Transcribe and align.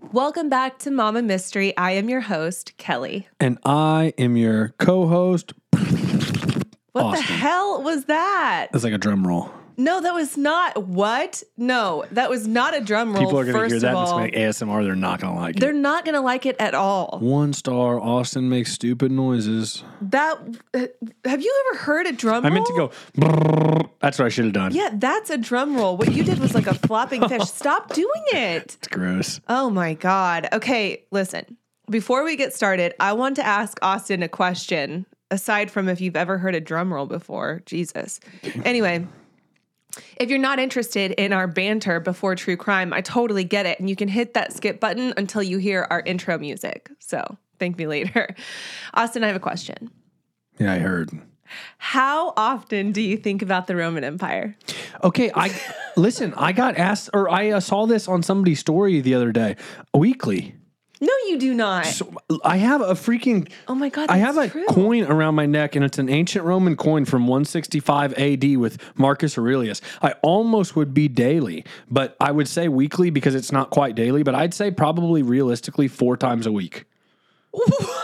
Welcome 0.00 0.48
back 0.48 0.78
to 0.80 0.90
Mama 0.90 1.22
Mystery. 1.22 1.76
I 1.76 1.92
am 1.92 2.08
your 2.08 2.22
host, 2.22 2.76
Kelly. 2.78 3.28
And 3.38 3.58
I 3.64 4.12
am 4.18 4.36
your 4.36 4.74
co 4.78 5.06
host. 5.06 5.52
What 6.92 7.04
Austin. 7.04 7.26
the 7.26 7.32
hell 7.32 7.82
was 7.82 8.06
that? 8.06 8.68
It's 8.74 8.82
like 8.82 8.94
a 8.94 8.98
drum 8.98 9.24
roll. 9.24 9.52
No, 9.80 9.98
that 9.98 10.12
was 10.12 10.36
not 10.36 10.84
what? 10.84 11.42
No, 11.56 12.04
that 12.12 12.28
was 12.28 12.46
not 12.46 12.76
a 12.76 12.82
drum 12.82 13.14
roll. 13.14 13.24
People 13.24 13.38
are 13.38 13.44
going 13.44 13.54
to 13.54 13.60
first 13.60 13.72
hear 13.72 13.80
that 13.80 13.94
and 13.94 14.02
it's 14.02 14.10
going 14.10 14.32
to 14.32 14.38
ASMR. 14.38 14.84
They're 14.84 14.94
not 14.94 15.22
going 15.22 15.34
to 15.34 15.40
like 15.40 15.56
it. 15.56 15.60
They're 15.60 15.72
not 15.72 16.04
going 16.04 16.16
to 16.16 16.20
like 16.20 16.44
it 16.44 16.56
at 16.58 16.74
all. 16.74 17.18
One 17.22 17.54
star, 17.54 17.98
Austin 17.98 18.50
makes 18.50 18.72
stupid 18.72 19.10
noises. 19.10 19.82
That 20.02 20.38
uh, 20.74 20.86
have 21.24 21.40
you 21.40 21.64
ever 21.70 21.78
heard 21.78 22.06
a 22.06 22.12
drum 22.12 22.44
roll? 22.44 22.52
I 22.52 22.54
roll? 22.54 22.62
meant 22.78 22.92
to 23.16 23.24
go. 23.24 23.90
That's 24.00 24.18
what 24.18 24.26
I 24.26 24.28
should 24.28 24.44
have 24.44 24.52
done. 24.52 24.74
Yeah, 24.74 24.90
that's 24.92 25.30
a 25.30 25.38
drum 25.38 25.74
roll. 25.74 25.96
What 25.96 26.12
you 26.12 26.24
did 26.24 26.40
was 26.40 26.54
like 26.54 26.66
a 26.66 26.74
flopping 26.74 27.26
fish. 27.26 27.42
Stop 27.48 27.94
doing 27.94 28.24
it. 28.32 28.76
It's 28.76 28.88
gross. 28.88 29.40
Oh 29.48 29.70
my 29.70 29.94
God. 29.94 30.46
Okay, 30.52 31.04
listen. 31.10 31.56
Before 31.88 32.22
we 32.22 32.36
get 32.36 32.52
started, 32.52 32.92
I 33.00 33.14
want 33.14 33.36
to 33.36 33.46
ask 33.46 33.78
Austin 33.80 34.22
a 34.22 34.28
question, 34.28 35.06
aside 35.30 35.70
from 35.70 35.88
if 35.88 36.02
you've 36.02 36.16
ever 36.16 36.36
heard 36.36 36.54
a 36.54 36.60
drum 36.60 36.92
roll 36.92 37.06
before. 37.06 37.62
Jesus. 37.64 38.20
Anyway, 38.64 39.06
if 40.16 40.30
you're 40.30 40.38
not 40.38 40.58
interested 40.58 41.12
in 41.12 41.32
our 41.32 41.46
banter 41.46 42.00
before 42.00 42.34
true 42.34 42.56
crime, 42.56 42.92
I 42.92 43.00
totally 43.00 43.44
get 43.44 43.66
it. 43.66 43.80
And 43.80 43.88
you 43.88 43.96
can 43.96 44.08
hit 44.08 44.34
that 44.34 44.52
skip 44.52 44.80
button 44.80 45.12
until 45.16 45.42
you 45.42 45.58
hear 45.58 45.86
our 45.90 46.00
intro 46.00 46.38
music. 46.38 46.90
So 46.98 47.36
thank 47.58 47.78
me 47.78 47.86
later. 47.86 48.34
Austin, 48.94 49.24
I 49.24 49.28
have 49.28 49.36
a 49.36 49.40
question. 49.40 49.90
Yeah, 50.58 50.72
I 50.72 50.78
heard. 50.78 51.10
How 51.78 52.32
often 52.36 52.92
do 52.92 53.00
you 53.00 53.16
think 53.16 53.42
about 53.42 53.66
the 53.66 53.74
Roman 53.74 54.04
Empire? 54.04 54.56
Okay, 55.02 55.32
I 55.34 55.50
listen. 55.96 56.32
I 56.34 56.52
got 56.52 56.76
asked, 56.76 57.10
or 57.12 57.28
I 57.28 57.50
uh, 57.50 57.60
saw 57.60 57.86
this 57.86 58.06
on 58.06 58.22
somebody's 58.22 58.60
story 58.60 59.00
the 59.00 59.14
other 59.14 59.32
day. 59.32 59.56
Weekly. 59.94 60.54
No, 61.02 61.12
you 61.28 61.38
do 61.38 61.54
not. 61.54 61.86
So 61.86 62.12
I 62.44 62.58
have 62.58 62.82
a 62.82 62.92
freaking. 62.92 63.50
oh 63.68 63.74
my 63.74 63.88
God. 63.88 64.10
I 64.10 64.18
have 64.18 64.36
a 64.36 64.48
true. 64.48 64.66
coin 64.66 65.04
around 65.04 65.34
my 65.34 65.46
neck, 65.46 65.74
and 65.74 65.82
it's 65.82 65.98
an 65.98 66.10
ancient 66.10 66.44
Roman 66.44 66.76
coin 66.76 67.06
from 67.06 67.26
165 67.26 68.12
AD 68.18 68.56
with 68.58 68.78
Marcus 68.96 69.38
Aurelius. 69.38 69.80
I 70.02 70.12
almost 70.22 70.76
would 70.76 70.92
be 70.92 71.08
daily, 71.08 71.64
but 71.90 72.16
I 72.20 72.32
would 72.32 72.48
say 72.48 72.68
weekly 72.68 73.08
because 73.08 73.34
it's 73.34 73.50
not 73.50 73.70
quite 73.70 73.94
daily. 73.94 74.22
But 74.22 74.34
I'd 74.34 74.52
say 74.52 74.70
probably 74.70 75.22
realistically 75.22 75.88
four 75.88 76.18
times 76.18 76.46
a 76.46 76.52
week. 76.52 76.84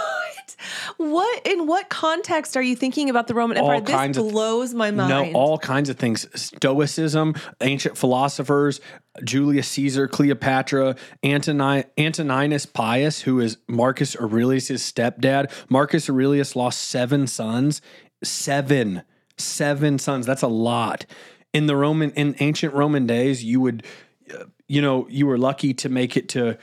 What? 0.96 1.26
What 1.26 1.46
in 1.46 1.66
what 1.66 1.88
context 1.88 2.56
are 2.56 2.62
you 2.62 2.76
thinking 2.76 3.10
about 3.10 3.26
the 3.26 3.34
Roman 3.34 3.56
Empire? 3.56 3.80
This 3.80 3.94
kinds 3.94 4.18
of- 4.18 4.28
blows 4.30 4.74
my 4.74 4.90
mind. 4.90 5.32
No, 5.32 5.38
all 5.38 5.58
kinds 5.58 5.88
of 5.88 5.96
things. 5.96 6.26
Stoicism, 6.34 7.34
ancient 7.60 7.96
philosophers, 7.96 8.80
Julius 9.24 9.68
Caesar, 9.68 10.06
Cleopatra, 10.08 10.96
Antoni- 11.24 11.84
Antoninus 11.98 12.66
Pius, 12.66 13.22
who 13.22 13.40
is 13.40 13.56
Marcus 13.66 14.14
Aurelius' 14.16 14.70
stepdad. 14.92 15.50
Marcus 15.68 16.08
Aurelius 16.10 16.54
lost 16.54 16.80
seven 16.82 17.26
sons. 17.26 17.80
Seven. 18.22 19.02
Seven 19.38 19.98
sons. 19.98 20.26
That's 20.26 20.42
a 20.42 20.48
lot. 20.48 21.06
In 21.52 21.66
the 21.66 21.76
Roman, 21.76 22.10
in 22.12 22.36
ancient 22.40 22.74
Roman 22.74 23.06
days, 23.06 23.42
you 23.42 23.60
would, 23.60 23.84
uh, 24.34 24.44
you 24.68 24.82
know, 24.82 25.06
you 25.08 25.26
were 25.26 25.38
lucky 25.38 25.72
to 25.74 25.88
make 25.88 26.16
it 26.16 26.28
to 26.30 26.58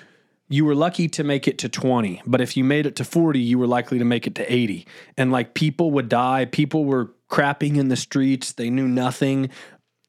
you 0.53 0.65
were 0.65 0.75
lucky 0.75 1.07
to 1.07 1.23
make 1.23 1.47
it 1.47 1.57
to 1.57 1.67
20 1.67 2.21
but 2.27 2.39
if 2.39 2.55
you 2.55 2.63
made 2.63 2.85
it 2.85 2.95
to 2.95 3.03
40 3.03 3.39
you 3.39 3.57
were 3.57 3.65
likely 3.65 3.97
to 3.97 4.05
make 4.05 4.27
it 4.27 4.35
to 4.35 4.53
80 4.53 4.85
and 5.17 5.31
like 5.31 5.55
people 5.55 5.89
would 5.91 6.09
die. 6.09 6.45
People 6.45 6.85
were 6.85 7.11
crapping 7.27 7.77
in 7.77 7.87
the 7.87 7.95
streets. 7.95 8.53
They 8.53 8.69
knew 8.69 8.87
nothing. 8.87 9.49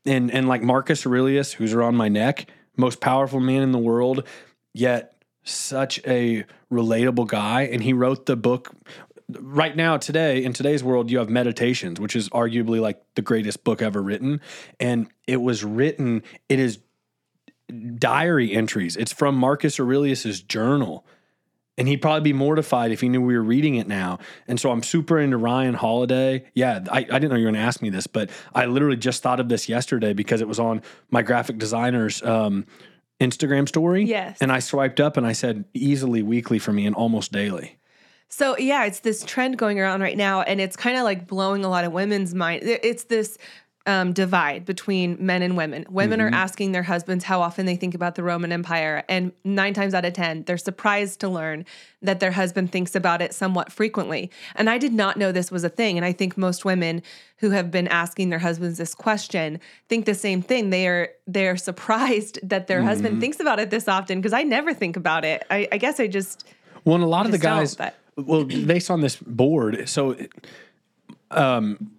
And 0.04 0.30
and 0.30 0.46
like 0.46 0.62
marcus 0.62 1.06
aurelius 1.06 1.54
who's 1.54 1.72
around 1.72 1.96
my 1.96 2.08
neck 2.08 2.46
most 2.76 3.00
powerful 3.00 3.40
man 3.40 3.62
in 3.62 3.72
the 3.72 3.78
world 3.78 4.26
yet 4.74 5.22
such 5.44 5.98
a 6.06 6.44
relatable 6.70 7.26
guy. 7.26 7.62
And 7.62 7.82
he 7.82 7.94
wrote 7.94 8.26
the 8.26 8.36
book. 8.36 8.74
Right 9.30 9.74
now 9.74 9.96
today 9.96 10.44
in 10.44 10.52
today's 10.52 10.84
world 10.84 11.10
you 11.10 11.16
have 11.16 11.30
meditations 11.30 11.98
which 11.98 12.14
is 12.14 12.28
arguably 12.28 12.82
like 12.82 13.00
the 13.14 13.22
greatest 13.22 13.64
book 13.64 13.80
ever 13.80 14.02
written. 14.02 14.42
And 14.78 15.08
it 15.26 15.40
was 15.40 15.64
written 15.64 16.22
it 16.50 16.58
is 16.58 16.80
diary 17.98 18.52
entries. 18.52 18.96
It's 18.96 19.12
from 19.12 19.34
Marcus 19.34 19.78
Aurelius's 19.80 20.42
journal. 20.42 21.06
And 21.76 21.88
he'd 21.88 21.96
probably 21.96 22.20
be 22.20 22.32
mortified 22.32 22.92
if 22.92 23.00
he 23.00 23.08
knew 23.08 23.20
we 23.20 23.34
were 23.34 23.42
reading 23.42 23.74
it 23.74 23.88
now. 23.88 24.20
And 24.46 24.60
so 24.60 24.70
I'm 24.70 24.82
super 24.84 25.18
into 25.18 25.36
Ryan 25.36 25.74
Holiday. 25.74 26.44
Yeah, 26.54 26.84
I, 26.88 26.98
I 26.98 27.02
didn't 27.02 27.30
know 27.30 27.36
you 27.36 27.46
were 27.46 27.50
going 27.50 27.60
to 27.60 27.66
ask 27.66 27.82
me 27.82 27.90
this, 27.90 28.06
but 28.06 28.30
I 28.54 28.66
literally 28.66 28.96
just 28.96 29.24
thought 29.24 29.40
of 29.40 29.48
this 29.48 29.68
yesterday 29.68 30.12
because 30.12 30.40
it 30.40 30.46
was 30.46 30.60
on 30.60 30.82
my 31.10 31.22
graphic 31.22 31.58
designer's 31.58 32.22
um, 32.22 32.64
Instagram 33.20 33.66
story. 33.66 34.04
Yes. 34.04 34.38
And 34.40 34.52
I 34.52 34.60
swiped 34.60 35.00
up 35.00 35.16
and 35.16 35.26
I 35.26 35.32
said 35.32 35.64
easily 35.74 36.22
weekly 36.22 36.60
for 36.60 36.72
me 36.72 36.86
and 36.86 36.94
almost 36.94 37.32
daily. 37.32 37.78
So 38.28 38.56
yeah, 38.58 38.84
it's 38.84 39.00
this 39.00 39.24
trend 39.24 39.58
going 39.58 39.78
around 39.78 40.00
right 40.00 40.16
now, 40.16 40.42
and 40.42 40.60
it's 40.60 40.76
kind 40.76 40.96
of 40.96 41.04
like 41.04 41.26
blowing 41.26 41.64
a 41.64 41.68
lot 41.68 41.84
of 41.84 41.92
women's 41.92 42.34
mind. 42.34 42.62
It's 42.64 43.04
this 43.04 43.38
um, 43.86 44.12
divide 44.14 44.64
between 44.64 45.16
men 45.20 45.42
and 45.42 45.56
women. 45.58 45.84
Women 45.90 46.18
Mm-hmm. 46.20 46.34
are 46.34 46.36
asking 46.38 46.72
their 46.72 46.84
husbands 46.84 47.24
how 47.24 47.42
often 47.42 47.66
they 47.66 47.76
think 47.76 47.94
about 47.94 48.14
the 48.14 48.22
Roman 48.22 48.50
Empire, 48.50 49.04
and 49.08 49.30
nine 49.44 49.74
times 49.74 49.92
out 49.92 50.04
of 50.06 50.14
ten, 50.14 50.42
they're 50.44 50.56
surprised 50.56 51.20
to 51.20 51.28
learn 51.28 51.66
that 52.00 52.18
their 52.20 52.30
husband 52.32 52.72
thinks 52.72 52.94
about 52.94 53.20
it 53.20 53.34
somewhat 53.34 53.70
frequently. 53.70 54.30
And 54.54 54.70
I 54.70 54.78
did 54.78 54.92
not 54.94 55.16
know 55.18 55.32
this 55.32 55.50
was 55.50 55.64
a 55.64 55.68
thing. 55.68 55.96
And 55.98 56.04
I 56.04 56.12
think 56.12 56.38
most 56.38 56.64
women 56.64 57.02
who 57.38 57.50
have 57.50 57.70
been 57.70 57.88
asking 57.88 58.30
their 58.30 58.38
husbands 58.38 58.78
this 58.78 58.94
question 58.94 59.60
think 59.88 60.06
the 60.06 60.14
same 60.14 60.40
thing. 60.40 60.70
They 60.70 60.86
are 60.88 61.08
they 61.26 61.46
are 61.48 61.56
surprised 61.56 62.38
that 62.48 62.66
their 62.66 62.78
Mm-hmm. 62.78 62.88
husband 62.88 63.20
thinks 63.20 63.38
about 63.40 63.58
it 63.60 63.68
this 63.70 63.86
often 63.88 64.18
because 64.20 64.32
I 64.32 64.44
never 64.44 64.72
think 64.72 64.96
about 64.96 65.24
it. 65.26 65.44
I, 65.50 65.68
I 65.72 65.76
guess 65.78 66.00
I 66.00 66.06
just 66.06 66.46
Well, 66.84 66.94
and 66.94 67.04
a 67.04 67.06
lot 67.06 67.26
of 67.26 67.32
the 67.32 67.38
guys, 67.38 67.74
but- 67.74 67.94
well, 68.16 68.44
based 68.44 68.90
on 68.90 69.00
this 69.02 69.16
board, 69.16 69.88
so 69.88 70.16
um, 71.30 71.90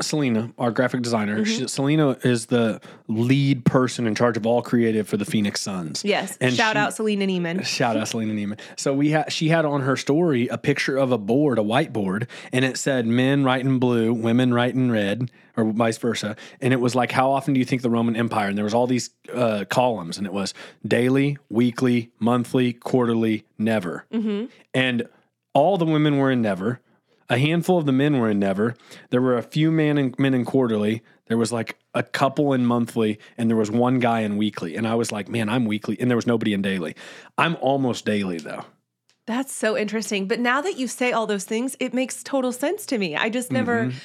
Selena, 0.00 0.52
our 0.58 0.70
graphic 0.70 1.02
designer, 1.02 1.36
Mm-hmm. 1.40 1.44
she, 1.62 1.68
Selena 1.68 2.16
is 2.24 2.46
the 2.46 2.80
lead 3.08 3.64
person 3.64 4.06
in 4.06 4.14
charge 4.14 4.36
of 4.36 4.46
all 4.46 4.60
creative 4.62 5.08
for 5.08 5.16
the 5.16 5.24
Phoenix 5.24 5.60
Suns. 5.60 6.02
yes. 6.04 6.36
And 6.40 6.54
shout 6.54 6.74
she- 6.74 6.78
out 6.78 6.94
Selena 6.94 7.26
Neiman. 7.26 7.64
Shout 7.64 7.96
out 7.96 8.08
Selena 8.08 8.32
Neiman. 8.34 8.58
So 8.76 8.92
we 8.92 9.10
had 9.10 9.32
she 9.32 9.48
had 9.48 9.64
on 9.64 9.82
her 9.82 9.96
story 9.96 10.48
a 10.48 10.58
picture 10.58 10.96
of 10.96 11.12
a 11.12 11.18
board, 11.18 11.58
a 11.58 11.62
whiteboard, 11.62 12.26
and 12.52 12.64
it 12.64 12.76
said 12.76 13.06
men 13.06 13.44
write 13.44 13.60
in 13.64 13.78
blue, 13.78 14.12
women 14.12 14.52
write 14.52 14.74
in 14.74 14.90
red, 14.90 15.30
or 15.56 15.64
vice 15.64 15.98
versa. 15.98 16.34
And 16.60 16.72
it 16.72 16.80
was 16.80 16.94
like, 16.94 17.12
how 17.12 17.30
often 17.30 17.54
do 17.54 17.60
you 17.60 17.64
think 17.66 17.82
the 17.82 17.90
Roman 17.90 18.16
Empire? 18.16 18.48
And 18.48 18.56
there 18.58 18.64
was 18.64 18.74
all 18.74 18.86
these 18.88 19.10
uh, 19.32 19.64
columns, 19.70 20.18
and 20.18 20.26
it 20.26 20.32
was 20.32 20.54
daily, 20.86 21.38
weekly, 21.48 22.10
monthly, 22.18 22.72
quarterly, 22.72 23.44
never. 23.58 24.06
And 24.74 25.06
all 25.52 25.78
the 25.78 25.84
women 25.86 26.18
were 26.18 26.30
in 26.32 26.42
never. 26.42 26.80
A 27.30 27.38
handful 27.38 27.78
of 27.78 27.86
the 27.86 27.92
men 27.92 28.18
were 28.18 28.30
in 28.30 28.38
never. 28.38 28.74
There 29.10 29.20
were 29.22 29.36
a 29.38 29.42
few 29.42 29.70
men 29.70 29.98
in, 29.98 30.14
men 30.18 30.34
in 30.34 30.44
quarterly. 30.44 31.02
There 31.26 31.38
was 31.38 31.52
like 31.52 31.78
a 31.94 32.02
couple 32.02 32.52
in 32.52 32.66
monthly, 32.66 33.18
and 33.38 33.48
there 33.48 33.56
was 33.56 33.70
one 33.70 33.98
guy 33.98 34.20
in 34.20 34.36
weekly. 34.36 34.76
And 34.76 34.86
I 34.86 34.94
was 34.94 35.10
like, 35.10 35.28
man, 35.28 35.48
I'm 35.48 35.64
weekly. 35.64 35.96
And 35.98 36.10
there 36.10 36.16
was 36.16 36.26
nobody 36.26 36.52
in 36.52 36.60
daily. 36.60 36.94
I'm 37.38 37.56
almost 37.60 38.04
daily 38.04 38.38
though. 38.38 38.64
That's 39.26 39.54
so 39.54 39.74
interesting. 39.76 40.28
But 40.28 40.38
now 40.38 40.60
that 40.60 40.76
you 40.76 40.86
say 40.86 41.12
all 41.12 41.26
those 41.26 41.44
things, 41.44 41.76
it 41.80 41.94
makes 41.94 42.22
total 42.22 42.52
sense 42.52 42.84
to 42.86 42.98
me. 42.98 43.16
I 43.16 43.30
just 43.30 43.50
never 43.50 43.86
Mm-hmm. 43.86 43.98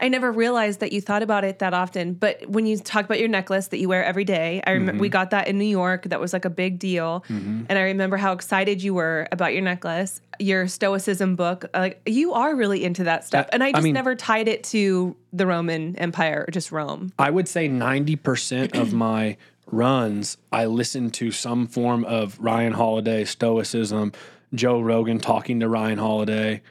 I 0.00 0.08
never 0.08 0.32
realized 0.32 0.80
that 0.80 0.92
you 0.92 1.00
thought 1.00 1.22
about 1.22 1.44
it 1.44 1.58
that 1.58 1.74
often. 1.74 2.14
But 2.14 2.48
when 2.48 2.66
you 2.66 2.78
talk 2.78 3.04
about 3.04 3.18
your 3.20 3.28
necklace 3.28 3.68
that 3.68 3.78
you 3.78 3.88
wear 3.88 4.04
every 4.04 4.24
day, 4.24 4.62
I 4.66 4.70
remember 4.72 5.00
we 5.00 5.08
Mm-hmm. 5.08 5.12
got 5.12 5.30
that 5.30 5.48
in 5.48 5.58
New 5.58 5.64
York. 5.66 6.04
That 6.04 6.20
was 6.20 6.32
like 6.32 6.44
a 6.44 6.50
big 6.50 6.78
deal. 6.78 7.24
And 7.28 7.70
I 7.70 7.82
remember 7.82 8.16
how 8.16 8.32
excited 8.32 8.82
you 8.82 8.94
were 8.94 9.28
about 9.30 9.52
your 9.52 9.62
necklace, 9.62 10.20
your 10.38 10.66
stoicism 10.68 11.36
book. 11.36 11.66
Like 11.74 12.00
you 12.06 12.32
are 12.32 12.54
really 12.54 12.82
into 12.84 13.04
that 13.04 13.24
stuff. 13.24 13.46
Uh, 13.46 13.50
And 13.52 13.62
I 13.62 13.68
I 13.68 13.72
just 13.72 13.84
mean- 13.84 13.94
never 13.94 14.14
tied 14.14 14.48
it 14.48 14.64
to 14.64 15.14
the 15.32 15.46
Roman 15.46 15.94
Empire 15.96 16.44
or 16.48 16.50
just 16.50 16.72
Rome. 16.72 17.12
I 17.18 17.30
would 17.30 17.46
say 17.48 17.68
90% 17.68 18.74
of 18.80 18.92
my 19.08 19.36
runs, 19.70 20.36
I 20.52 20.66
listen 20.66 21.10
to 21.10 21.30
some 21.30 21.66
form 21.66 22.04
of 22.04 22.38
Ryan 22.40 22.72
Holiday, 22.72 23.24
Stoicism, 23.24 24.12
Joe 24.54 24.80
Rogan 24.80 25.20
talking 25.20 25.60
to 25.60 25.68
Ryan 25.68 25.98
Holiday, 25.98 26.62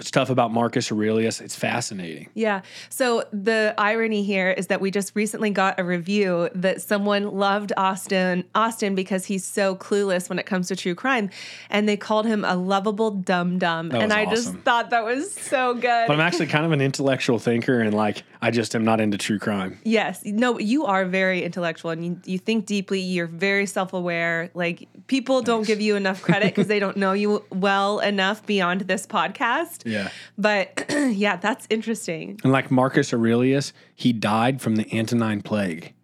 stuff 0.00 0.30
about 0.30 0.52
Marcus 0.52 0.90
Aurelius. 0.90 1.40
It's 1.40 1.54
fascinating. 1.54 2.28
Yeah. 2.34 2.62
So 2.88 3.24
the 3.32 3.74
irony 3.78 4.24
here 4.24 4.50
is 4.50 4.66
that 4.68 4.80
we 4.80 4.90
just 4.90 5.12
recently 5.14 5.50
got 5.50 5.78
a 5.78 5.84
review 5.84 6.48
that 6.54 6.82
someone 6.82 7.30
loved 7.30 7.72
Austin 7.76 8.44
Austin 8.54 8.94
because 8.94 9.26
he's 9.26 9.44
so 9.44 9.76
clueless 9.76 10.28
when 10.28 10.38
it 10.38 10.46
comes 10.46 10.68
to 10.68 10.76
true 10.76 10.94
crime, 10.94 11.30
and 11.70 11.88
they 11.88 11.96
called 11.96 12.26
him 12.26 12.44
a 12.44 12.56
lovable 12.56 13.10
dum 13.10 13.58
dum. 13.58 13.90
And 13.92 14.12
I 14.12 14.26
just 14.26 14.54
thought 14.58 14.90
that 14.90 15.04
was 15.04 15.32
so 15.32 15.74
good. 15.74 16.06
But 16.06 16.10
I'm 16.10 16.20
actually 16.20 16.46
kind 16.46 16.66
of 16.66 16.72
an 16.72 16.80
intellectual 16.80 17.38
thinker 17.38 17.80
and 17.80 17.94
like 17.94 18.24
I 18.44 18.50
just 18.50 18.74
am 18.74 18.84
not 18.84 19.00
into 19.00 19.16
true 19.16 19.38
crime. 19.38 19.78
Yes. 19.84 20.22
No, 20.22 20.58
you 20.58 20.84
are 20.84 21.06
very 21.06 21.42
intellectual 21.42 21.92
and 21.92 22.04
you, 22.04 22.20
you 22.26 22.38
think 22.38 22.66
deeply. 22.66 23.00
You're 23.00 23.26
very 23.26 23.64
self 23.64 23.94
aware. 23.94 24.50
Like, 24.52 24.86
people 25.06 25.40
don't 25.40 25.66
give 25.66 25.80
you 25.80 25.96
enough 25.96 26.20
credit 26.20 26.48
because 26.48 26.66
they 26.66 26.78
don't 26.78 26.98
know 26.98 27.14
you 27.14 27.42
well 27.50 28.00
enough 28.00 28.44
beyond 28.44 28.82
this 28.82 29.06
podcast. 29.06 29.83
Yeah. 29.84 30.10
But 30.36 30.86
yeah, 30.90 31.36
that's 31.36 31.66
interesting. 31.70 32.40
And 32.42 32.52
like 32.52 32.70
Marcus 32.70 33.12
Aurelius, 33.12 33.72
he 33.94 34.12
died 34.12 34.60
from 34.60 34.76
the 34.76 34.86
Antonine 34.96 35.42
Plague. 35.42 35.94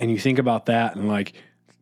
And 0.00 0.10
you 0.10 0.18
think 0.18 0.38
about 0.38 0.66
that 0.66 0.96
and 0.96 1.08
like 1.08 1.34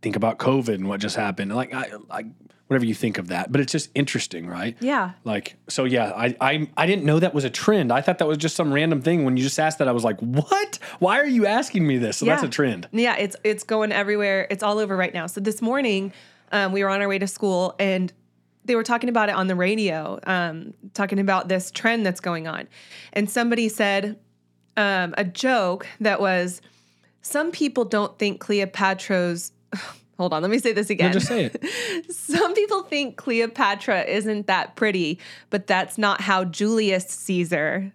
think 0.02 0.16
about 0.16 0.38
COVID 0.38 0.75
and 0.75 0.88
what 0.88 1.00
just 1.00 1.16
happened. 1.16 1.54
Like 1.54 1.72
I 1.75 1.93
like 2.08 2.26
whatever 2.66 2.84
you 2.84 2.94
think 2.94 3.19
of 3.19 3.28
that, 3.28 3.52
but 3.52 3.60
it's 3.60 3.70
just 3.70 3.90
interesting, 3.94 4.46
right? 4.46 4.76
Yeah. 4.81 5.12
Like 5.25 5.56
so, 5.69 5.84
yeah. 5.84 6.12
I 6.16 6.37
I 6.40 6.69
I 6.76 6.87
didn't 6.87 7.04
know 7.04 7.19
that 7.20 7.34
was 7.34 7.44
a 7.44 7.50
trend. 7.50 7.93
I 7.93 8.00
thought 8.00 8.19
that 8.19 8.26
was 8.26 8.38
just 8.38 8.56
some 8.56 8.72
random 8.72 9.02
thing. 9.02 9.25
When 9.25 9.37
you 9.37 9.43
just 9.43 9.58
asked 9.58 9.78
that, 9.78 9.88
I 9.88 9.93
was 9.93 10.04
like, 10.04 10.19
what? 10.20 10.78
Why 10.98 11.20
are 11.20 11.26
you 11.26 11.46
asking 11.46 11.87
me 11.87 11.98
this? 11.98 12.19
So 12.19 12.26
that's 12.26 12.43
a 12.43 12.48
trend. 12.48 12.88
Yeah, 12.93 13.16
it's 13.16 13.37
it's 13.44 13.64
going 13.64 13.93
everywhere. 13.93 14.46
It's 14.50 14.62
all 14.62 14.78
over 14.78 14.96
right 14.96 15.14
now. 15.14 15.26
So 15.26 15.40
this 15.40 15.62
morning, 15.62 16.12
um, 16.52 16.72
we 16.72 16.82
were 16.82 16.90
on 16.90 17.00
our 17.02 17.08
way 17.08 17.19
to 17.19 17.26
school, 17.26 17.75
and 17.78 18.12
they 18.66 18.76
were 18.76 18.82
talking 18.82 19.08
about 19.08 19.28
it 19.28 19.34
on 19.34 19.46
the 19.46 19.54
radio, 19.54 20.18
um, 20.26 20.74
talking 20.94 21.18
about 21.18 21.48
this 21.48 21.70
trend 21.70 22.04
that's 22.04 22.20
going 22.20 22.46
on, 22.46 22.68
and 23.12 23.30
somebody 23.30 23.68
said 23.68 24.18
um, 24.76 25.14
a 25.16 25.24
joke 25.24 25.86
that 26.00 26.20
was, 26.20 26.60
"Some 27.22 27.50
people 27.50 27.84
don't 27.84 28.18
think 28.18 28.40
Cleopatra's." 28.40 29.52
Hold 30.18 30.32
on, 30.32 30.40
let 30.40 30.50
me 30.50 30.58
say 30.58 30.72
this 30.72 30.88
again. 30.88 31.08
No, 31.08 31.12
just 31.12 31.26
say 31.26 31.44
it. 31.44 32.10
Some 32.10 32.54
people 32.54 32.82
think 32.84 33.18
Cleopatra 33.18 34.04
isn't 34.04 34.46
that 34.46 34.74
pretty, 34.74 35.19
but 35.50 35.66
that's 35.66 35.98
not 35.98 36.22
how 36.22 36.42
Julius 36.44 37.06
Caesar. 37.06 37.92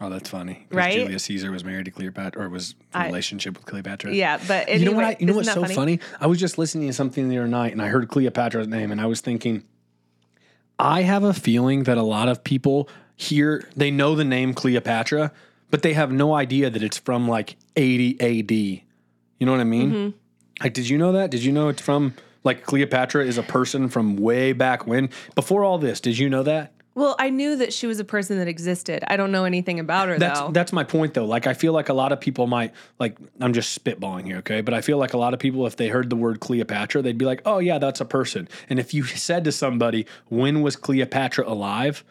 Oh, 0.00 0.10
that's 0.10 0.28
funny. 0.28 0.66
Right? 0.70 0.98
Julius 0.98 1.22
Caesar 1.24 1.52
was 1.52 1.64
married 1.64 1.84
to 1.84 1.92
Cleopatra, 1.92 2.42
or 2.42 2.48
was 2.48 2.72
in 2.94 3.00
I- 3.00 3.06
relationship 3.06 3.56
with 3.56 3.64
Cleopatra. 3.64 4.12
Yeah, 4.12 4.38
but 4.48 4.68
anyway, 4.68 4.78
you 4.78 4.84
know 4.90 4.96
what? 4.96 5.04
I, 5.04 5.16
you 5.20 5.26
know 5.26 5.34
what's 5.34 5.52
so 5.52 5.64
funny? 5.64 6.00
I 6.20 6.26
was 6.26 6.40
just 6.40 6.58
listening 6.58 6.88
to 6.88 6.92
something 6.92 7.28
the 7.28 7.38
other 7.38 7.46
night, 7.46 7.70
and 7.70 7.80
I 7.80 7.86
heard 7.86 8.08
Cleopatra's 8.08 8.66
name, 8.66 8.90
and 8.90 9.00
I 9.00 9.06
was 9.06 9.20
thinking, 9.20 9.62
I 10.78 11.02
have 11.02 11.24
a 11.24 11.34
feeling 11.34 11.84
that 11.84 11.98
a 11.98 12.02
lot 12.02 12.28
of 12.28 12.44
people 12.44 12.88
here 13.16 13.68
they 13.74 13.90
know 13.90 14.14
the 14.14 14.24
name 14.24 14.52
Cleopatra, 14.52 15.32
but 15.70 15.82
they 15.82 15.94
have 15.94 16.12
no 16.12 16.34
idea 16.34 16.70
that 16.70 16.82
it's 16.82 16.98
from 16.98 17.28
like 17.28 17.56
80 17.76 18.16
A.D. 18.20 18.84
You 19.38 19.46
know 19.46 19.52
what 19.52 19.60
I 19.60 19.64
mean? 19.64 19.90
Mm-hmm. 19.90 20.16
Like, 20.62 20.74
did 20.74 20.88
you 20.88 20.98
know 20.98 21.12
that? 21.12 21.30
Did 21.30 21.44
you 21.44 21.52
know 21.52 21.68
it's 21.68 21.82
from 21.82 22.14
like 22.44 22.64
Cleopatra 22.64 23.24
is 23.24 23.38
a 23.38 23.42
person 23.42 23.88
from 23.88 24.16
way 24.16 24.52
back 24.52 24.86
when? 24.86 25.10
Before 25.34 25.64
all 25.64 25.78
this, 25.78 26.00
did 26.00 26.18
you 26.18 26.28
know 26.28 26.42
that? 26.42 26.72
Well, 26.96 27.14
I 27.18 27.28
knew 27.28 27.56
that 27.56 27.74
she 27.74 27.86
was 27.86 28.00
a 28.00 28.04
person 28.04 28.38
that 28.38 28.48
existed. 28.48 29.04
I 29.06 29.18
don't 29.18 29.30
know 29.30 29.44
anything 29.44 29.78
about 29.78 30.08
her 30.08 30.18
That's 30.18 30.40
though. 30.40 30.50
that's 30.50 30.72
my 30.72 30.82
point 30.82 31.12
though. 31.12 31.26
Like 31.26 31.46
I 31.46 31.52
feel 31.52 31.74
like 31.74 31.90
a 31.90 31.92
lot 31.92 32.10
of 32.10 32.20
people 32.20 32.46
might 32.46 32.72
like 32.98 33.18
I'm 33.38 33.52
just 33.52 33.78
spitballing 33.78 34.24
here, 34.24 34.38
okay? 34.38 34.62
But 34.62 34.72
I 34.72 34.80
feel 34.80 34.96
like 34.96 35.12
a 35.12 35.18
lot 35.18 35.34
of 35.34 35.38
people 35.38 35.66
if 35.66 35.76
they 35.76 35.88
heard 35.88 36.08
the 36.08 36.16
word 36.16 36.40
Cleopatra, 36.40 37.02
they'd 37.02 37.18
be 37.18 37.26
like, 37.26 37.42
"Oh 37.44 37.58
yeah, 37.58 37.76
that's 37.78 38.00
a 38.00 38.06
person." 38.06 38.48
And 38.70 38.78
if 38.80 38.94
you 38.94 39.04
said 39.04 39.44
to 39.44 39.52
somebody, 39.52 40.06
"When 40.28 40.62
was 40.62 40.74
Cleopatra 40.74 41.46
alive?" 41.46 42.02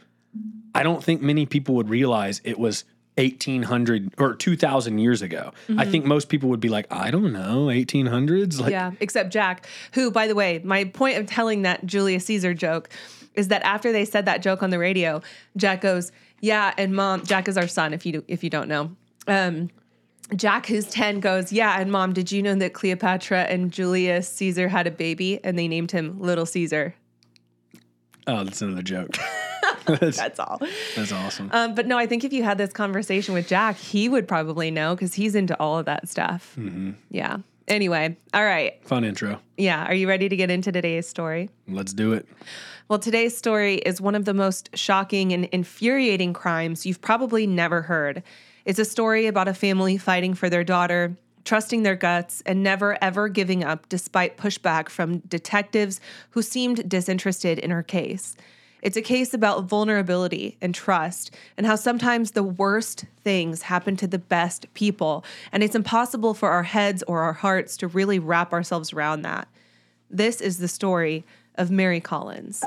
I 0.75 0.83
don't 0.83 1.03
think 1.03 1.19
many 1.19 1.47
people 1.47 1.73
would 1.75 1.89
realize 1.89 2.41
it 2.43 2.59
was 2.59 2.83
1800 3.17 4.13
or 4.17 4.35
2000 4.35 4.99
years 4.99 5.21
ago. 5.21 5.51
I 5.53 5.71
mm-hmm. 5.71 5.91
think 5.91 6.05
most 6.05 6.29
people 6.29 6.49
would 6.49 6.59
be 6.59 6.69
like, 6.69 6.85
"I 6.91 7.09
don't 7.09 7.33
know, 7.33 7.67
1800s?" 7.67 8.59
Like 8.61 8.69
yeah, 8.69 8.91
except 8.99 9.31
Jack, 9.31 9.65
who, 9.93 10.11
by 10.11 10.27
the 10.27 10.35
way, 10.35 10.61
my 10.63 10.83
point 10.83 11.17
of 11.17 11.25
telling 11.25 11.63
that 11.63 11.87
Julius 11.87 12.25
Caesar 12.25 12.53
joke 12.53 12.89
is 13.35 13.49
that 13.49 13.61
after 13.63 13.91
they 13.91 14.05
said 14.05 14.25
that 14.25 14.41
joke 14.41 14.63
on 14.63 14.69
the 14.69 14.79
radio, 14.79 15.21
Jack 15.57 15.81
goes, 15.81 16.11
"Yeah," 16.41 16.73
and 16.77 16.93
mom, 16.95 17.23
Jack 17.25 17.47
is 17.47 17.57
our 17.57 17.67
son. 17.67 17.93
If 17.93 18.05
you 18.05 18.11
do, 18.13 18.23
if 18.27 18.43
you 18.43 18.49
don't 18.49 18.67
know, 18.67 18.91
um, 19.27 19.69
Jack, 20.35 20.65
who's 20.67 20.85
ten, 20.85 21.19
goes, 21.19 21.51
"Yeah," 21.53 21.79
and 21.79 21.91
mom, 21.91 22.13
did 22.13 22.31
you 22.31 22.41
know 22.41 22.55
that 22.55 22.73
Cleopatra 22.73 23.43
and 23.43 23.71
Julius 23.71 24.27
Caesar 24.29 24.67
had 24.69 24.87
a 24.87 24.91
baby 24.91 25.39
and 25.43 25.57
they 25.57 25.67
named 25.67 25.91
him 25.91 26.19
Little 26.19 26.45
Caesar? 26.45 26.95
Oh, 28.27 28.43
that's 28.43 28.61
another 28.61 28.81
joke. 28.81 29.17
that's, 29.85 30.17
That's 30.17 30.39
all. 30.39 30.59
that's 30.95 31.11
awesome. 31.11 31.49
Um, 31.53 31.75
but 31.75 31.85
no, 31.85 31.95
I 31.97 32.07
think 32.07 32.23
if 32.23 32.33
you 32.33 32.41
had 32.43 32.57
this 32.57 32.73
conversation 32.73 33.35
with 33.35 33.47
Jack, 33.47 33.77
he 33.77 34.09
would 34.09 34.27
probably 34.27 34.71
know 34.71 34.95
because 34.95 35.13
he's 35.13 35.35
into 35.35 35.55
all 35.59 35.77
of 35.77 35.85
that 35.85 36.09
stuff. 36.09 36.57
Yeah. 37.11 37.37
Anyway, 37.67 38.15
all 38.33 38.43
right. 38.43 38.83
Fun 38.85 39.03
intro. 39.03 39.39
Yeah. 39.57 39.85
Are 39.85 39.93
you 39.93 40.07
ready 40.07 40.29
to 40.29 40.35
get 40.35 40.51
into 40.51 40.71
today's 40.71 41.07
story? 41.07 41.49
Let's 41.67 41.93
do 41.93 42.13
it. 42.13 42.27
Well, 42.87 42.99
today's 42.99 43.35
story 43.35 43.75
is 43.77 43.99
one 43.99 44.13
of 44.13 44.25
the 44.25 44.33
most 44.33 44.69
shocking 44.77 45.33
and 45.33 45.45
infuriating 45.45 46.33
crimes 46.33 46.85
you've 46.85 47.01
probably 47.01 47.47
never 47.47 47.81
heard. 47.81 48.21
It's 48.65 48.77
a 48.77 48.85
story 48.85 49.25
about 49.25 49.47
a 49.47 49.53
family 49.55 49.97
fighting 49.97 50.35
for 50.35 50.49
their 50.49 50.63
daughter, 50.63 51.15
trusting 51.45 51.81
their 51.81 51.95
guts, 51.95 52.41
and 52.45 52.61
never 52.61 52.97
ever 53.03 53.27
giving 53.29 53.63
up 53.63 53.89
despite 53.89 54.37
pushback 54.37 54.89
from 54.89 55.19
detectives 55.19 55.99
who 56.31 56.43
seemed 56.43 56.87
disinterested 56.87 57.57
in 57.57 57.71
her 57.71 57.83
case. 57.83 58.35
It's 58.85 58.95
a 58.95 59.01
case 59.01 59.33
about 59.33 59.63
vulnerability 59.63 60.57
and 60.61 60.75
trust, 60.75 61.31
and 61.57 61.65
how 61.65 61.75
sometimes 61.75 62.31
the 62.31 62.43
worst 62.43 63.05
things 63.23 63.63
happen 63.63 63.95
to 63.95 64.05
the 64.05 64.19
best 64.19 64.71
people, 64.75 65.25
and 65.51 65.63
it's 65.63 65.73
impossible 65.73 66.35
for 66.35 66.49
our 66.49 66.61
heads 66.61 67.03
or 67.07 67.21
our 67.21 67.33
hearts 67.33 67.77
to 67.77 67.87
really 67.87 68.19
wrap 68.19 68.53
ourselves 68.53 68.93
around 68.93 69.23
that. 69.23 69.47
This 70.11 70.39
is 70.39 70.59
the 70.59 70.67
story 70.67 71.23
of 71.55 71.71
Mary 71.71 71.99
Collins. 71.99 72.63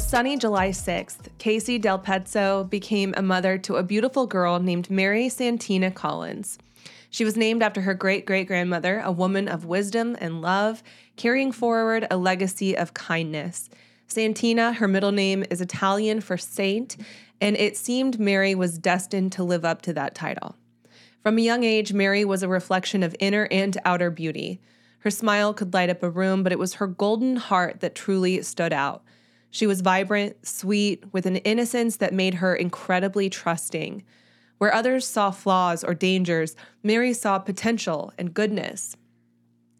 Sunny 0.00 0.36
July 0.36 0.70
6th, 0.70 1.28
Casey 1.38 1.78
Del 1.78 1.98
Pezzo 1.98 2.64
became 2.64 3.12
a 3.16 3.22
mother 3.22 3.58
to 3.58 3.76
a 3.76 3.82
beautiful 3.82 4.26
girl 4.26 4.58
named 4.58 4.90
Mary 4.90 5.28
Santina 5.28 5.90
Collins. 5.90 6.58
She 7.10 7.24
was 7.24 7.36
named 7.36 7.62
after 7.62 7.82
her 7.82 7.92
great 7.92 8.24
great 8.24 8.46
grandmother, 8.46 9.00
a 9.04 9.12
woman 9.12 9.46
of 9.46 9.66
wisdom 9.66 10.16
and 10.18 10.40
love, 10.40 10.82
carrying 11.16 11.52
forward 11.52 12.06
a 12.10 12.16
legacy 12.16 12.76
of 12.76 12.94
kindness. 12.94 13.68
Santina, 14.06 14.72
her 14.72 14.88
middle 14.88 15.12
name, 15.12 15.44
is 15.50 15.60
Italian 15.60 16.20
for 16.20 16.38
saint, 16.38 16.96
and 17.40 17.56
it 17.56 17.76
seemed 17.76 18.18
Mary 18.18 18.54
was 18.54 18.78
destined 18.78 19.32
to 19.32 19.44
live 19.44 19.64
up 19.64 19.82
to 19.82 19.92
that 19.92 20.14
title. 20.14 20.56
From 21.22 21.36
a 21.36 21.42
young 21.42 21.62
age, 21.62 21.92
Mary 21.92 22.24
was 22.24 22.42
a 22.42 22.48
reflection 22.48 23.02
of 23.02 23.14
inner 23.20 23.46
and 23.50 23.76
outer 23.84 24.10
beauty. 24.10 24.60
Her 25.00 25.10
smile 25.10 25.52
could 25.52 25.74
light 25.74 25.90
up 25.90 26.02
a 26.02 26.10
room, 26.10 26.42
but 26.42 26.52
it 26.52 26.58
was 26.58 26.74
her 26.74 26.86
golden 26.86 27.36
heart 27.36 27.80
that 27.80 27.94
truly 27.94 28.40
stood 28.42 28.72
out. 28.72 29.02
She 29.50 29.66
was 29.66 29.80
vibrant, 29.80 30.46
sweet, 30.46 31.04
with 31.12 31.26
an 31.26 31.36
innocence 31.36 31.96
that 31.96 32.14
made 32.14 32.34
her 32.34 32.54
incredibly 32.54 33.28
trusting. 33.28 34.04
Where 34.58 34.72
others 34.74 35.06
saw 35.06 35.30
flaws 35.30 35.82
or 35.82 35.94
dangers, 35.94 36.54
Mary 36.82 37.12
saw 37.12 37.38
potential 37.38 38.12
and 38.18 38.34
goodness. 38.34 38.96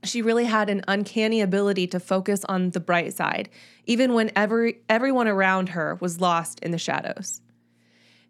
She 0.02 0.22
really 0.22 0.46
had 0.46 0.70
an 0.70 0.82
uncanny 0.88 1.40
ability 1.40 1.86
to 1.88 2.00
focus 2.00 2.44
on 2.46 2.70
the 2.70 2.80
bright 2.80 3.12
side, 3.12 3.50
even 3.84 4.14
when 4.14 4.32
every, 4.34 4.80
everyone 4.88 5.28
around 5.28 5.70
her 5.70 5.96
was 6.00 6.20
lost 6.20 6.58
in 6.60 6.70
the 6.70 6.78
shadows. 6.78 7.42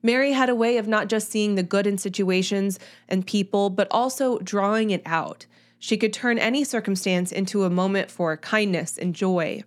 Mary 0.02 0.32
had 0.32 0.48
a 0.48 0.54
way 0.54 0.78
of 0.78 0.88
not 0.88 1.08
just 1.08 1.30
seeing 1.30 1.54
the 1.54 1.62
good 1.62 1.86
in 1.86 1.98
situations 1.98 2.78
and 3.08 3.26
people, 3.26 3.70
but 3.70 3.86
also 3.90 4.38
drawing 4.38 4.90
it 4.90 5.02
out. 5.06 5.46
She 5.78 5.96
could 5.96 6.12
turn 6.12 6.38
any 6.38 6.64
circumstance 6.64 7.30
into 7.30 7.64
a 7.64 7.70
moment 7.70 8.10
for 8.10 8.36
kindness 8.36 8.98
and 8.98 9.14
joy. 9.14 9.62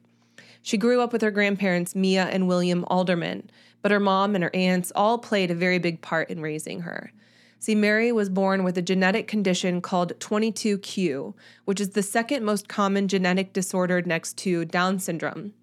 She 0.63 0.77
grew 0.77 1.01
up 1.01 1.13
with 1.13 1.21
her 1.21 1.29
grandparents, 1.29 1.93
Mia 1.93 2.23
and 2.23 2.47
William 2.47 2.85
Alderman, 2.87 3.51
but 3.81 3.91
her 3.91 3.99
mom 3.99 4.33
and 4.33 4.43
her 4.43 4.55
aunts 4.55 4.91
all 4.95 5.17
played 5.19 5.51
a 5.51 5.55
very 5.55 5.77
big 5.77 6.01
part 6.01 6.29
in 6.29 6.41
raising 6.41 6.79
her. 6.79 7.11
See, 7.59 7.75
Mary 7.75 8.11
was 8.11 8.29
born 8.29 8.63
with 8.63 8.77
a 8.77 8.81
genetic 8.81 9.27
condition 9.27 9.81
called 9.81 10.17
22q, 10.19 11.33
which 11.65 11.81
is 11.81 11.89
the 11.89 12.01
second 12.01 12.43
most 12.43 12.67
common 12.67 13.07
genetic 13.07 13.53
disorder 13.53 14.01
next 14.01 14.37
to 14.39 14.65
Down 14.65 14.99
syndrome. 14.99 15.53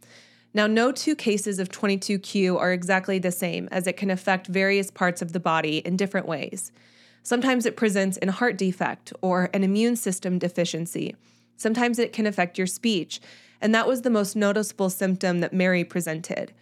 Now, 0.52 0.66
no 0.66 0.92
two 0.92 1.14
cases 1.14 1.58
of 1.58 1.70
22q 1.70 2.58
are 2.58 2.72
exactly 2.72 3.18
the 3.18 3.32
same, 3.32 3.68
as 3.70 3.86
it 3.86 3.96
can 3.96 4.10
affect 4.10 4.48
various 4.48 4.90
parts 4.90 5.22
of 5.22 5.32
the 5.32 5.40
body 5.40 5.78
in 5.78 5.96
different 5.96 6.26
ways. 6.26 6.72
Sometimes 7.22 7.64
it 7.64 7.76
presents 7.76 8.16
in 8.18 8.28
heart 8.28 8.58
defect 8.58 9.12
or 9.22 9.48
an 9.54 9.64
immune 9.64 9.96
system 9.96 10.38
deficiency. 10.38 11.16
Sometimes 11.56 11.98
it 11.98 12.12
can 12.12 12.26
affect 12.26 12.58
your 12.58 12.66
speech, 12.66 13.20
and 13.60 13.74
that 13.74 13.86
was 13.86 14.02
the 14.02 14.10
most 14.10 14.36
noticeable 14.36 14.90
symptom 14.90 15.40
that 15.40 15.52
Mary 15.52 15.84
presented. 15.84 16.52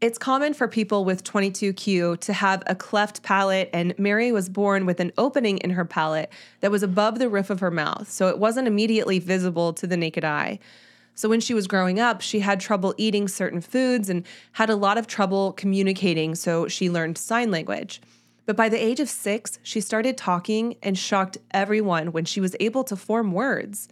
It's 0.00 0.18
common 0.18 0.52
for 0.52 0.68
people 0.68 1.04
with 1.04 1.24
22q 1.24 2.20
to 2.20 2.32
have 2.32 2.62
a 2.66 2.74
cleft 2.74 3.22
palate, 3.22 3.70
and 3.72 3.98
Mary 3.98 4.32
was 4.32 4.48
born 4.48 4.84
with 4.84 5.00
an 5.00 5.12
opening 5.16 5.58
in 5.58 5.70
her 5.70 5.84
palate 5.84 6.30
that 6.60 6.70
was 6.70 6.82
above 6.82 7.18
the 7.18 7.28
roof 7.28 7.48
of 7.48 7.60
her 7.60 7.70
mouth, 7.70 8.10
so 8.10 8.28
it 8.28 8.38
wasn't 8.38 8.68
immediately 8.68 9.18
visible 9.18 9.72
to 9.72 9.86
the 9.86 9.96
naked 9.96 10.24
eye. 10.24 10.58
So 11.14 11.28
when 11.28 11.40
she 11.40 11.54
was 11.54 11.68
growing 11.68 12.00
up, 12.00 12.20
she 12.20 12.40
had 12.40 12.60
trouble 12.60 12.94
eating 12.98 13.28
certain 13.28 13.60
foods 13.60 14.10
and 14.10 14.26
had 14.52 14.68
a 14.68 14.76
lot 14.76 14.98
of 14.98 15.06
trouble 15.06 15.52
communicating, 15.52 16.34
so 16.34 16.68
she 16.68 16.90
learned 16.90 17.16
sign 17.16 17.50
language. 17.50 18.02
But 18.46 18.56
by 18.56 18.68
the 18.68 18.82
age 18.82 19.00
of 19.00 19.08
six, 19.08 19.58
she 19.62 19.80
started 19.80 20.18
talking 20.18 20.76
and 20.82 20.98
shocked 20.98 21.38
everyone 21.52 22.12
when 22.12 22.24
she 22.24 22.40
was 22.40 22.56
able 22.60 22.84
to 22.84 22.96
form 22.96 23.32
words. 23.32 23.88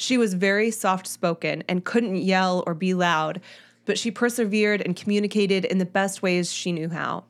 She 0.00 0.16
was 0.16 0.32
very 0.32 0.70
soft 0.70 1.06
spoken 1.06 1.62
and 1.68 1.84
couldn't 1.84 2.16
yell 2.16 2.64
or 2.66 2.72
be 2.72 2.94
loud, 2.94 3.38
but 3.84 3.98
she 3.98 4.10
persevered 4.10 4.80
and 4.80 4.96
communicated 4.96 5.66
in 5.66 5.76
the 5.76 5.84
best 5.84 6.22
ways 6.22 6.50
she 6.50 6.72
knew 6.72 6.88
how. 6.88 7.24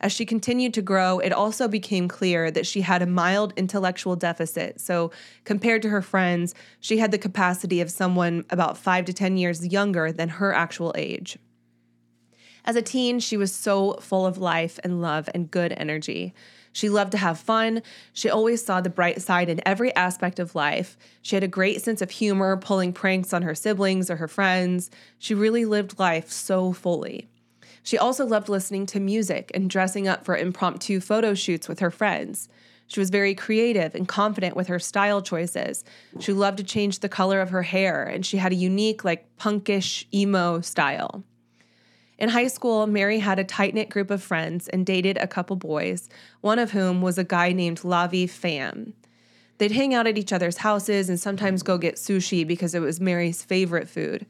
As 0.00 0.12
she 0.12 0.24
continued 0.24 0.72
to 0.74 0.82
grow, 0.82 1.18
it 1.18 1.32
also 1.32 1.66
became 1.66 2.06
clear 2.06 2.48
that 2.52 2.64
she 2.64 2.82
had 2.82 3.02
a 3.02 3.06
mild 3.06 3.54
intellectual 3.56 4.14
deficit. 4.14 4.80
So, 4.80 5.10
compared 5.42 5.82
to 5.82 5.88
her 5.88 6.00
friends, 6.00 6.54
she 6.78 6.98
had 6.98 7.10
the 7.10 7.18
capacity 7.18 7.80
of 7.80 7.90
someone 7.90 8.44
about 8.50 8.78
five 8.78 9.04
to 9.06 9.12
10 9.12 9.36
years 9.36 9.66
younger 9.66 10.12
than 10.12 10.28
her 10.28 10.52
actual 10.52 10.94
age. 10.96 11.40
As 12.64 12.76
a 12.76 12.82
teen, 12.82 13.18
she 13.18 13.36
was 13.36 13.52
so 13.52 13.94
full 13.94 14.26
of 14.26 14.38
life 14.38 14.78
and 14.84 15.02
love 15.02 15.28
and 15.34 15.50
good 15.50 15.74
energy. 15.76 16.34
She 16.76 16.90
loved 16.90 17.12
to 17.12 17.18
have 17.18 17.38
fun. 17.38 17.82
She 18.12 18.28
always 18.28 18.62
saw 18.62 18.82
the 18.82 18.90
bright 18.90 19.22
side 19.22 19.48
in 19.48 19.66
every 19.66 19.96
aspect 19.96 20.38
of 20.38 20.54
life. 20.54 20.98
She 21.22 21.34
had 21.34 21.42
a 21.42 21.48
great 21.48 21.80
sense 21.80 22.02
of 22.02 22.10
humor, 22.10 22.54
pulling 22.58 22.92
pranks 22.92 23.32
on 23.32 23.40
her 23.40 23.54
siblings 23.54 24.10
or 24.10 24.16
her 24.16 24.28
friends. 24.28 24.90
She 25.18 25.34
really 25.34 25.64
lived 25.64 25.98
life 25.98 26.30
so 26.30 26.74
fully. 26.74 27.30
She 27.82 27.96
also 27.96 28.26
loved 28.26 28.50
listening 28.50 28.84
to 28.88 29.00
music 29.00 29.50
and 29.54 29.70
dressing 29.70 30.06
up 30.06 30.26
for 30.26 30.36
impromptu 30.36 31.00
photo 31.00 31.32
shoots 31.32 31.66
with 31.66 31.80
her 31.80 31.90
friends. 31.90 32.46
She 32.88 33.00
was 33.00 33.08
very 33.08 33.34
creative 33.34 33.94
and 33.94 34.06
confident 34.06 34.54
with 34.54 34.66
her 34.66 34.78
style 34.78 35.22
choices. 35.22 35.82
She 36.20 36.34
loved 36.34 36.58
to 36.58 36.62
change 36.62 36.98
the 36.98 37.08
color 37.08 37.40
of 37.40 37.48
her 37.48 37.62
hair, 37.62 38.04
and 38.04 38.26
she 38.26 38.36
had 38.36 38.52
a 38.52 38.54
unique, 38.54 39.02
like 39.02 39.34
punkish 39.38 40.04
emo 40.12 40.60
style. 40.60 41.24
In 42.18 42.30
high 42.30 42.46
school, 42.46 42.86
Mary 42.86 43.18
had 43.18 43.38
a 43.38 43.44
tight 43.44 43.74
knit 43.74 43.90
group 43.90 44.10
of 44.10 44.22
friends 44.22 44.68
and 44.68 44.86
dated 44.86 45.18
a 45.18 45.26
couple 45.26 45.56
boys, 45.56 46.08
one 46.40 46.58
of 46.58 46.70
whom 46.70 47.02
was 47.02 47.18
a 47.18 47.24
guy 47.24 47.52
named 47.52 47.80
Lavi 47.80 48.24
Pham. 48.24 48.94
They'd 49.58 49.72
hang 49.72 49.94
out 49.94 50.06
at 50.06 50.18
each 50.18 50.32
other's 50.32 50.58
houses 50.58 51.08
and 51.08 51.20
sometimes 51.20 51.62
go 51.62 51.78
get 51.78 51.96
sushi 51.96 52.46
because 52.46 52.74
it 52.74 52.80
was 52.80 53.00
Mary's 53.00 53.42
favorite 53.42 53.88
food. 53.88 54.26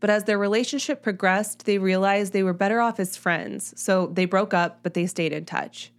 But 0.00 0.10
as 0.10 0.24
their 0.24 0.38
relationship 0.38 1.02
progressed, 1.02 1.64
they 1.64 1.78
realized 1.78 2.32
they 2.32 2.42
were 2.42 2.52
better 2.52 2.80
off 2.80 3.00
as 3.00 3.16
friends, 3.16 3.72
so 3.80 4.06
they 4.06 4.26
broke 4.26 4.52
up, 4.52 4.80
but 4.82 4.94
they 4.94 5.06
stayed 5.06 5.32
in 5.32 5.46
touch. 5.46 5.90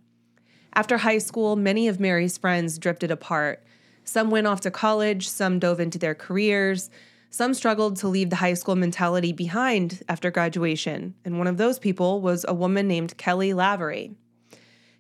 After 0.74 0.98
high 0.98 1.18
school, 1.18 1.56
many 1.56 1.88
of 1.88 2.00
Mary's 2.00 2.38
friends 2.38 2.78
drifted 2.78 3.10
apart. 3.10 3.64
Some 4.04 4.30
went 4.30 4.46
off 4.46 4.62
to 4.62 4.72
college, 4.72 5.28
some 5.28 5.58
dove 5.58 5.80
into 5.80 5.98
their 5.98 6.14
careers, 6.14 6.92
some 7.38 7.54
struggled 7.54 7.98
to 7.98 8.08
leave 8.08 8.32
the 8.32 8.38
high 8.38 8.56
school 8.56 8.76
mentality 8.76 9.32
behind 9.32 10.02
after 10.10 10.32
graduation, 10.32 11.14
and 11.24 11.38
one 11.38 11.46
of 11.46 11.58
those 11.58 11.78
people 11.78 12.20
was 12.20 12.44
a 12.48 12.54
woman 12.56 12.88
named 12.88 13.16
Kelly 13.18 13.54
Lavery. 13.54 14.16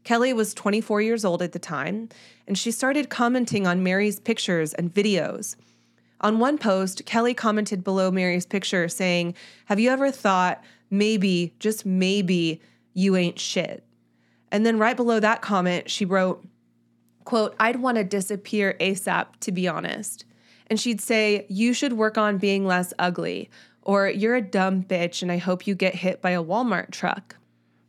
Kelly 0.03 0.33
was 0.33 0.53
24 0.53 1.01
years 1.01 1.25
old 1.25 1.41
at 1.41 1.53
the 1.53 1.57
time, 1.57 2.09
and 2.45 2.55
she 2.55 2.69
started 2.69 3.09
commenting 3.09 3.65
on 3.65 3.81
Mary's 3.81 4.19
pictures 4.19 4.75
and 4.75 4.93
videos. 4.93 5.55
On 6.21 6.37
one 6.37 6.59
post, 6.59 7.07
Kelly 7.07 7.33
commented 7.33 7.83
below 7.83 8.11
Mary's 8.11 8.45
picture 8.45 8.87
saying, 8.87 9.33
Have 9.65 9.79
you 9.79 9.89
ever 9.89 10.11
thought 10.11 10.63
maybe, 10.91 11.55
just 11.57 11.87
maybe, 11.87 12.61
you 12.93 13.15
ain't 13.15 13.39
shit? 13.39 13.83
And 14.51 14.63
then 14.63 14.77
right 14.77 14.95
below 14.95 15.19
that 15.19 15.41
comment, 15.41 15.89
she 15.89 16.05
wrote, 16.05 16.45
quote, 17.23 17.55
I'd 17.59 17.77
want 17.77 17.97
to 17.97 18.03
disappear 18.03 18.77
ASAP, 18.79 19.25
to 19.39 19.51
be 19.51 19.67
honest. 19.67 20.23
And 20.69 20.79
she'd 20.79 21.01
say, 21.01 21.45
You 21.49 21.73
should 21.73 21.93
work 21.93 22.17
on 22.17 22.37
being 22.37 22.65
less 22.65 22.93
ugly, 22.99 23.49
or 23.81 24.09
You're 24.09 24.35
a 24.35 24.41
dumb 24.41 24.83
bitch, 24.83 25.21
and 25.21 25.31
I 25.31 25.37
hope 25.37 25.67
you 25.67 25.75
get 25.75 25.95
hit 25.95 26.21
by 26.21 26.31
a 26.31 26.43
Walmart 26.43 26.91
truck. 26.91 27.35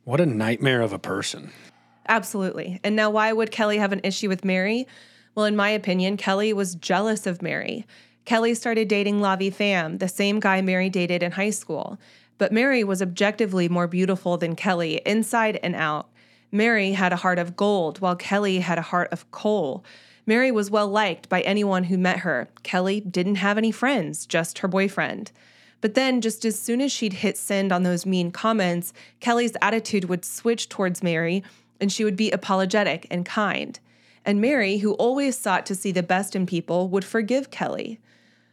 What 0.04 0.20
a 0.20 0.26
nightmare 0.26 0.80
of 0.80 0.92
a 0.92 0.98
person. 0.98 1.52
Absolutely. 2.08 2.80
And 2.82 2.96
now, 2.96 3.10
why 3.10 3.32
would 3.32 3.50
Kelly 3.50 3.78
have 3.78 3.92
an 3.92 4.00
issue 4.02 4.28
with 4.28 4.44
Mary? 4.44 4.86
Well, 5.34 5.44
in 5.44 5.54
my 5.54 5.68
opinion, 5.68 6.16
Kelly 6.16 6.52
was 6.52 6.74
jealous 6.74 7.26
of 7.26 7.42
Mary. 7.42 7.86
Kelly 8.24 8.54
started 8.54 8.88
dating 8.88 9.20
Lavi 9.20 9.52
Pham, 9.52 9.98
the 9.98 10.08
same 10.08 10.40
guy 10.40 10.60
Mary 10.62 10.90
dated 10.90 11.22
in 11.22 11.32
high 11.32 11.50
school. 11.50 11.98
But 12.38 12.52
Mary 12.52 12.84
was 12.84 13.02
objectively 13.02 13.68
more 13.68 13.86
beautiful 13.86 14.36
than 14.36 14.56
Kelly, 14.56 15.00
inside 15.04 15.58
and 15.62 15.74
out. 15.74 16.08
Mary 16.50 16.92
had 16.92 17.12
a 17.12 17.16
heart 17.16 17.38
of 17.38 17.56
gold, 17.56 18.00
while 18.00 18.16
Kelly 18.16 18.60
had 18.60 18.78
a 18.78 18.82
heart 18.82 19.12
of 19.12 19.30
coal. 19.30 19.84
Mary 20.28 20.52
was 20.52 20.70
well 20.70 20.86
liked 20.86 21.26
by 21.30 21.40
anyone 21.40 21.84
who 21.84 21.96
met 21.96 22.18
her. 22.18 22.50
Kelly 22.62 23.00
didn't 23.00 23.36
have 23.36 23.56
any 23.56 23.72
friends, 23.72 24.26
just 24.26 24.58
her 24.58 24.68
boyfriend. 24.68 25.32
But 25.80 25.94
then, 25.94 26.20
just 26.20 26.44
as 26.44 26.60
soon 26.60 26.82
as 26.82 26.92
she'd 26.92 27.14
hit 27.14 27.38
send 27.38 27.72
on 27.72 27.82
those 27.82 28.04
mean 28.04 28.30
comments, 28.30 28.92
Kelly's 29.20 29.56
attitude 29.62 30.04
would 30.04 30.26
switch 30.26 30.68
towards 30.68 31.02
Mary 31.02 31.42
and 31.80 31.90
she 31.90 32.04
would 32.04 32.14
be 32.14 32.30
apologetic 32.30 33.06
and 33.10 33.24
kind. 33.24 33.80
And 34.22 34.38
Mary, 34.38 34.78
who 34.78 34.92
always 34.96 35.34
sought 35.34 35.64
to 35.64 35.74
see 35.74 35.92
the 35.92 36.02
best 36.02 36.36
in 36.36 36.44
people, 36.44 36.90
would 36.90 37.06
forgive 37.06 37.50
Kelly. 37.50 37.98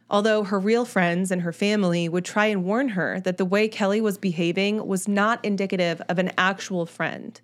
Although 0.08 0.44
her 0.44 0.58
real 0.58 0.86
friends 0.86 1.30
and 1.30 1.42
her 1.42 1.52
family 1.52 2.08
would 2.08 2.24
try 2.24 2.46
and 2.46 2.64
warn 2.64 2.90
her 2.90 3.20
that 3.20 3.36
the 3.36 3.44
way 3.44 3.68
Kelly 3.68 4.00
was 4.00 4.16
behaving 4.16 4.86
was 4.86 5.06
not 5.06 5.44
indicative 5.44 6.00
of 6.08 6.18
an 6.18 6.32
actual 6.38 6.86
friend. 6.86 7.38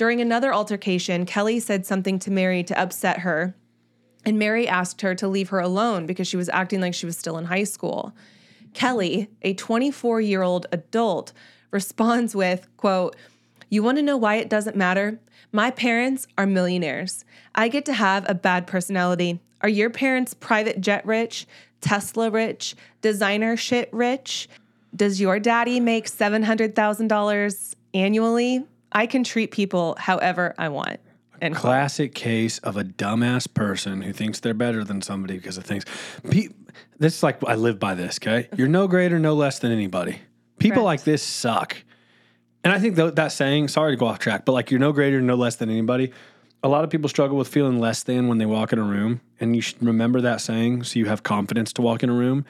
During 0.00 0.22
another 0.22 0.54
altercation, 0.54 1.26
Kelly 1.26 1.60
said 1.60 1.84
something 1.84 2.18
to 2.20 2.30
Mary 2.30 2.64
to 2.64 2.80
upset 2.80 3.18
her, 3.18 3.54
and 4.24 4.38
Mary 4.38 4.66
asked 4.66 5.02
her 5.02 5.14
to 5.16 5.28
leave 5.28 5.50
her 5.50 5.58
alone 5.60 6.06
because 6.06 6.26
she 6.26 6.38
was 6.38 6.48
acting 6.48 6.80
like 6.80 6.94
she 6.94 7.04
was 7.04 7.18
still 7.18 7.36
in 7.36 7.44
high 7.44 7.64
school. 7.64 8.14
Kelly, 8.72 9.28
a 9.42 9.52
24 9.52 10.22
year 10.22 10.40
old 10.40 10.64
adult, 10.72 11.34
responds 11.70 12.34
with, 12.34 12.66
quote, 12.78 13.14
You 13.68 13.82
want 13.82 13.98
to 13.98 14.02
know 14.02 14.16
why 14.16 14.36
it 14.36 14.48
doesn't 14.48 14.74
matter? 14.74 15.20
My 15.52 15.70
parents 15.70 16.26
are 16.38 16.46
millionaires. 16.46 17.26
I 17.54 17.68
get 17.68 17.84
to 17.84 17.92
have 17.92 18.24
a 18.26 18.32
bad 18.32 18.66
personality. 18.66 19.38
Are 19.60 19.68
your 19.68 19.90
parents 19.90 20.32
private 20.32 20.80
jet 20.80 21.04
rich, 21.04 21.46
Tesla 21.82 22.30
rich, 22.30 22.74
designer 23.02 23.54
shit 23.54 23.92
rich? 23.92 24.48
Does 24.96 25.20
your 25.20 25.38
daddy 25.38 25.78
make 25.78 26.06
$700,000 26.06 27.74
annually? 27.92 28.64
I 28.92 29.06
can 29.06 29.24
treat 29.24 29.50
people 29.50 29.96
however 29.98 30.54
I 30.58 30.68
want. 30.68 31.00
And 31.42 31.54
Classic 31.54 32.14
case 32.14 32.58
of 32.58 32.76
a 32.76 32.84
dumbass 32.84 33.52
person 33.52 34.02
who 34.02 34.12
thinks 34.12 34.40
they're 34.40 34.52
better 34.52 34.84
than 34.84 35.00
somebody 35.00 35.36
because 35.38 35.56
of 35.56 35.64
things. 35.64 35.84
Pe- 36.28 36.48
this 36.98 37.16
is 37.16 37.22
like 37.22 37.42
I 37.44 37.54
live 37.54 37.78
by 37.78 37.94
this. 37.94 38.18
Okay, 38.22 38.48
you're 38.56 38.68
no 38.68 38.86
greater, 38.86 39.18
no 39.18 39.34
less 39.34 39.58
than 39.58 39.72
anybody. 39.72 40.20
People 40.58 40.82
Correct. 40.82 40.84
like 40.84 41.04
this 41.04 41.22
suck. 41.22 41.76
And 42.62 42.74
I 42.74 42.78
think 42.78 42.96
th- 42.96 43.14
that 43.14 43.32
saying, 43.32 43.68
sorry 43.68 43.92
to 43.92 43.96
go 43.96 44.06
off 44.06 44.18
track, 44.18 44.44
but 44.44 44.52
like 44.52 44.70
you're 44.70 44.80
no 44.80 44.92
greater, 44.92 45.20
no 45.22 45.34
less 45.34 45.56
than 45.56 45.70
anybody. 45.70 46.12
A 46.62 46.68
lot 46.68 46.84
of 46.84 46.90
people 46.90 47.08
struggle 47.08 47.38
with 47.38 47.48
feeling 47.48 47.80
less 47.80 48.02
than 48.02 48.28
when 48.28 48.36
they 48.36 48.44
walk 48.44 48.74
in 48.74 48.78
a 48.78 48.82
room, 48.82 49.22
and 49.40 49.56
you 49.56 49.62
should 49.62 49.82
remember 49.82 50.20
that 50.20 50.42
saying 50.42 50.82
so 50.82 50.98
you 50.98 51.06
have 51.06 51.22
confidence 51.22 51.72
to 51.74 51.82
walk 51.82 52.02
in 52.02 52.10
a 52.10 52.14
room. 52.14 52.44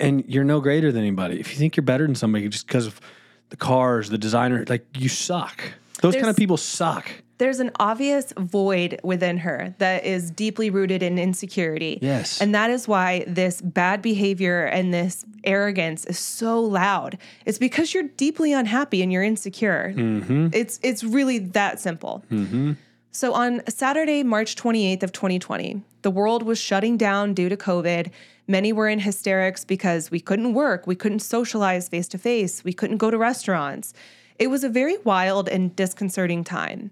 And 0.00 0.24
you're 0.26 0.44
no 0.44 0.60
greater 0.60 0.90
than 0.90 1.02
anybody. 1.02 1.38
If 1.38 1.52
you 1.52 1.56
think 1.58 1.76
you're 1.76 1.84
better 1.84 2.04
than 2.04 2.16
somebody 2.16 2.48
just 2.48 2.66
because 2.66 2.86
of 2.86 3.00
the 3.50 3.56
cars, 3.56 4.10
the 4.10 4.18
designer, 4.18 4.64
like 4.68 4.86
you 4.94 5.08
suck. 5.08 5.62
Those 6.02 6.14
kind 6.14 6.28
of 6.28 6.36
people 6.36 6.56
suck. 6.56 7.08
there's 7.38 7.60
an 7.60 7.70
obvious 7.78 8.32
void 8.38 8.98
within 9.02 9.38
her 9.38 9.74
that 9.78 10.04
is 10.04 10.30
deeply 10.30 10.70
rooted 10.70 11.02
in 11.02 11.18
insecurity. 11.18 11.98
Yes. 12.00 12.40
And 12.40 12.54
that 12.54 12.70
is 12.70 12.88
why 12.88 13.24
this 13.26 13.60
bad 13.60 14.02
behavior 14.02 14.64
and 14.64 14.92
this 14.92 15.24
arrogance 15.44 16.04
is 16.06 16.18
so 16.18 16.60
loud. 16.60 17.18
It's 17.44 17.58
because 17.58 17.92
you're 17.94 18.08
deeply 18.16 18.52
unhappy 18.52 19.02
and 19.02 19.12
you're 19.12 19.22
insecure. 19.22 19.92
Mm-hmm. 19.96 20.48
It's 20.52 20.80
it's 20.82 21.04
really 21.04 21.38
that 21.38 21.78
simple. 21.80 22.24
Mm-hmm. 22.30 22.72
So 23.16 23.32
on 23.32 23.62
Saturday, 23.66 24.22
March 24.22 24.56
28th 24.56 25.02
of 25.02 25.10
2020, 25.10 25.80
the 26.02 26.10
world 26.10 26.42
was 26.42 26.60
shutting 26.60 26.98
down 26.98 27.32
due 27.32 27.48
to 27.48 27.56
COVID. 27.56 28.10
Many 28.46 28.74
were 28.74 28.90
in 28.90 28.98
hysterics 28.98 29.64
because 29.64 30.10
we 30.10 30.20
couldn't 30.20 30.52
work, 30.52 30.86
we 30.86 30.96
couldn't 30.96 31.20
socialize 31.20 31.88
face 31.88 32.08
to 32.08 32.18
face, 32.18 32.62
we 32.62 32.74
couldn't 32.74 32.98
go 32.98 33.10
to 33.10 33.16
restaurants. 33.16 33.94
It 34.38 34.48
was 34.48 34.64
a 34.64 34.68
very 34.68 34.98
wild 34.98 35.48
and 35.48 35.74
disconcerting 35.74 36.44
time. 36.44 36.90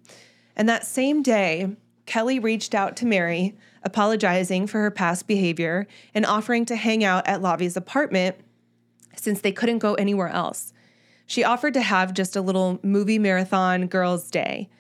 And 0.57 0.66
that 0.66 0.87
same 0.87 1.23
day, 1.23 1.76
Kelly 2.07 2.38
reached 2.38 2.75
out 2.75 2.97
to 2.97 3.07
Mary, 3.07 3.54
apologizing 3.83 4.66
for 4.66 4.81
her 4.81 4.90
past 4.90 5.26
behavior 5.26 5.87
and 6.14 6.25
offering 6.25 6.64
to 6.64 6.76
hang 6.76 7.04
out 7.04 7.28
at 7.28 7.43
Lavi's 7.43 7.76
apartment 7.76 8.37
since 9.14 9.43
they 9.43 9.52
couldn't 9.52 9.81
go 9.81 9.93
anywhere 9.97 10.28
else. 10.28 10.73
She 11.26 11.45
offered 11.45 11.75
to 11.75 11.83
have 11.83 12.14
just 12.14 12.35
a 12.35 12.40
little 12.40 12.81
movie 12.83 13.19
marathon 13.19 13.88
girls' 13.88 14.31
day. 14.31 14.71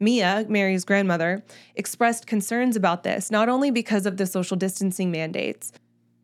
Mia, 0.00 0.44
Mary's 0.48 0.84
grandmother, 0.84 1.42
expressed 1.76 2.26
concerns 2.26 2.76
about 2.76 3.02
this, 3.02 3.30
not 3.30 3.48
only 3.48 3.70
because 3.70 4.06
of 4.06 4.16
the 4.16 4.26
social 4.26 4.56
distancing 4.56 5.10
mandates, 5.10 5.72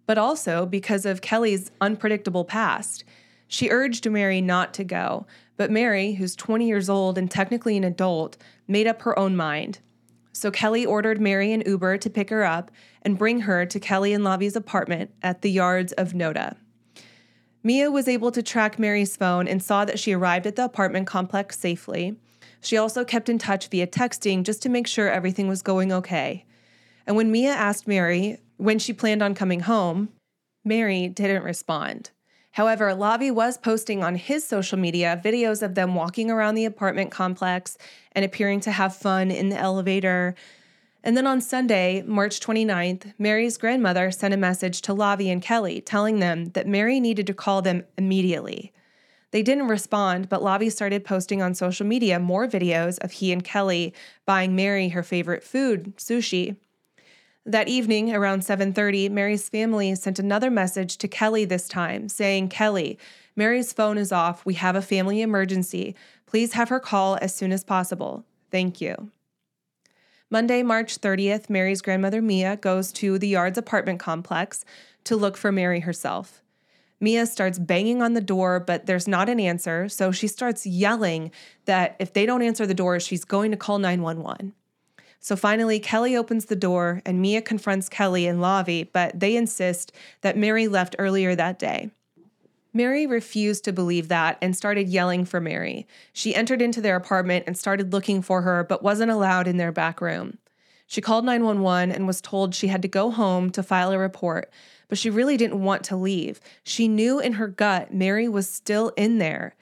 but 0.07 0.19
also 0.19 0.67
because 0.67 1.07
of 1.07 1.21
Kelly's 1.21 1.71
unpredictable 1.81 2.45
past. 2.45 3.05
She 3.47 3.71
urged 3.71 4.09
Mary 4.09 4.41
not 4.41 4.75
to 4.75 4.85
go, 4.85 5.27
but 5.57 5.71
Mary, 5.71 6.12
who's 6.12 6.37
20 6.37 6.67
years 6.67 6.89
old 6.89 7.19
and 7.19 7.31
technically 7.31 7.77
an 7.77 7.85
adult, 7.85 8.37
made 8.67 8.87
up 8.87 9.03
her 9.03 9.19
own 9.19 9.37
mind. 9.37 9.79
So 10.33 10.50
Kelly 10.50 10.87
ordered 10.87 11.21
Mary 11.21 11.53
an 11.53 11.62
Uber 11.67 11.99
to 11.99 12.11
pick 12.11 12.31
her 12.31 12.45
up 12.45 12.71
and 13.03 13.19
bring 13.19 13.41
her 13.41 13.67
to 13.67 13.81
Kelly 13.81 14.12
and 14.12 14.25
Lavi's 14.25 14.57
apartment 14.57 15.11
at 15.23 15.43
the 15.43 15.50
yards 15.50 15.93
of 15.95 16.12
Noda. 16.12 16.57
Mia 17.62 17.91
was 17.91 18.09
able 18.09 18.31
to 18.33 18.43
track 18.43 18.79
Mary's 18.79 19.17
phone 19.17 19.47
and 19.47 19.62
saw 19.62 19.85
that 19.85 19.99
she 19.99 20.12
arrived 20.12 20.47
at 20.47 20.57
the 20.57 20.65
apartment 20.65 21.07
complex 21.07 21.59
safely. 21.59 22.17
She 22.61 22.76
also 22.76 23.05
kept 23.05 23.29
in 23.29 23.38
touch 23.38 23.69
via 23.69 23.87
texting 23.87 24.43
just 24.43 24.62
to 24.62 24.69
make 24.69 24.87
sure 24.87 25.11
everything 25.11 25.49
was 25.49 25.62
going 25.62 25.93
okay. 25.93 26.45
And 27.07 27.17
when 27.17 27.33
Mia 27.33 27.50
asked 27.50 27.88
Mary 27.88 28.38
when 28.57 28.79
she 28.79 28.93
planned 28.93 29.23
on 29.23 29.35
coming 29.35 29.61
home, 29.61 30.11
Mary 30.64 31.09
didn't 31.09 31.43
respond. 31.43 32.11
However, 32.52 32.90
Lavi 32.90 33.33
was 33.33 33.57
posting 33.57 34.02
on 34.02 34.17
his 34.17 34.47
social 34.47 34.79
media 34.79 35.21
videos 35.25 35.62
of 35.62 35.75
them 35.75 35.95
walking 35.95 36.31
around 36.31 36.57
the 36.57 36.64
apartment 36.64 37.11
complex 37.11 37.79
and 38.12 38.25
appearing 38.25 38.61
to 38.61 38.73
have 38.73 38.95
fun 38.95 39.31
in 39.31 39.49
the 39.49 39.57
elevator. 39.57 40.35
And 41.02 41.17
then 41.17 41.26
on 41.26 41.40
Sunday, 41.40 42.02
March 42.02 42.40
29th, 42.40 43.14
Mary's 43.19 43.57
grandmother 43.57 44.11
sent 44.11 44.35
a 44.35 44.37
message 44.37 44.83
to 44.83 44.95
Lavi 44.95 45.33
and 45.33 45.40
Kelly 45.40 45.81
telling 45.81 46.19
them 46.19 46.47
that 46.50 46.67
Mary 46.67 47.00
needed 47.00 47.26
to 47.29 47.35
call 47.35 47.62
them 47.62 47.85
immediately. 47.97 48.73
They 49.33 49.43
didn't 49.43 49.69
respond, 49.69 50.29
but 50.29 50.43
Lavi 50.43 50.73
started 50.73 51.05
posting 51.05 51.41
on 51.41 51.55
social 51.55 51.87
media 51.87 52.19
more 52.19 52.49
videos 52.49 52.99
of 52.99 53.13
he 53.13 53.33
and 53.33 53.45
Kelly 53.45 53.95
buying 54.27 54.57
Mary 54.57 54.89
her 54.89 55.03
favorite 55.03 55.45
food, 55.45 55.97
sushi. 55.97 56.57
That 57.47 57.69
evening, 57.69 58.13
around 58.13 58.43
7:30, 58.45 59.09
Mary's 59.09 59.49
family 59.49 59.95
sent 59.95 60.19
another 60.19 60.51
message 60.51 60.99
to 60.99 61.09
Kelly 61.09 61.45
this 61.45 61.69
time, 61.69 62.09
saying, 62.09 62.49
"Kelly, 62.49 62.99
Mary's 63.35 63.73
phone 63.73 63.97
is 63.97 64.13
off. 64.13 64.45
We 64.45 64.55
have 64.55 64.77
a 64.77 64.83
family 64.83 65.23
emergency. 65.23 65.95
Please 66.27 66.53
have 66.53 66.69
her 66.69 66.81
call 66.81 67.17
as 67.23 67.35
soon 67.35 67.53
as 67.53 67.65
possible. 67.65 68.25
Thank 68.51 68.81
you." 68.81 69.11
Monday, 70.29 70.63
March 70.63 70.99
30th, 70.99 71.49
Mary's 71.49 71.81
grandmother 71.81 72.21
Mia 72.21 72.57
goes 72.57 72.93
to 72.93 73.19
the 73.19 73.29
Yards 73.29 73.59
apartment 73.59 73.99
complex 73.99 74.65
to 75.05 75.17
look 75.17 75.37
for 75.37 75.51
Mary 75.51 75.81
herself. 75.81 76.43
Mia 77.00 77.25
starts 77.26 77.59
banging 77.59 78.02
on 78.02 78.12
the 78.12 78.21
door, 78.21 78.61
but 78.61 78.87
there's 78.87 79.09
not 79.09 79.28
an 79.28 79.40
answer, 79.40 79.88
so 79.88 80.12
she 80.12 80.26
starts 80.26 80.66
yelling 80.66 81.30
that 81.64 81.97
if 81.99 82.12
they 82.12 82.26
don't 82.26 82.42
answer 82.42 82.66
the 82.66 82.75
door, 82.75 83.00
she's 83.00 83.25
going 83.25 83.50
to 83.50 83.57
call 83.57 83.78
911. 83.78 84.52
So 85.19 85.37
finally, 85.37 85.80
Kelly 85.80 86.16
opens 86.16 86.47
the 86.47 86.57
door 86.57 87.02
and 87.04 87.21
Mia 87.21 87.42
confronts 87.42 87.88
Kelly 87.88 88.26
and 88.26 88.40
Lavi, 88.40 88.88
but 88.92 89.19
they 89.19 89.37
insist 89.37 89.92
that 90.23 90.37
Mary 90.37 90.66
left 90.66 90.97
earlier 90.99 91.35
that 91.35 91.59
day. 91.59 91.90
Mary 92.73 93.07
refused 93.07 93.64
to 93.64 93.73
believe 93.73 94.09
that 94.09 94.38
and 94.40 94.57
started 94.57 94.88
yelling 94.88 95.25
for 95.25 95.40
Mary. 95.40 95.87
She 96.12 96.35
entered 96.35 96.62
into 96.62 96.80
their 96.80 96.97
apartment 96.97 97.45
and 97.47 97.57
started 97.57 97.92
looking 97.92 98.23
for 98.23 98.42
her, 98.42 98.62
but 98.62 98.83
wasn't 98.83 99.11
allowed 99.11 99.49
in 99.49 99.57
their 99.57 99.73
back 99.73 100.00
room. 100.00 100.38
She 100.90 101.00
called 101.00 101.25
911 101.25 101.92
and 101.92 102.09
was 102.09 102.20
told 102.20 102.52
she 102.52 102.66
had 102.66 102.82
to 102.82 102.88
go 102.88 103.12
home 103.12 103.50
to 103.50 103.62
file 103.62 103.92
a 103.92 103.99
report, 103.99 104.50
but 104.88 104.99
she 104.99 105.09
really 105.09 105.37
didn't 105.37 105.62
want 105.62 105.85
to 105.85 105.94
leave. 105.94 106.40
She 106.64 106.88
knew 106.88 107.20
in 107.20 107.35
her 107.35 107.47
gut 107.47 107.94
Mary 107.94 108.28
was 108.28 108.50
still 108.50 108.88
in 108.97 109.18
there. 109.18 109.54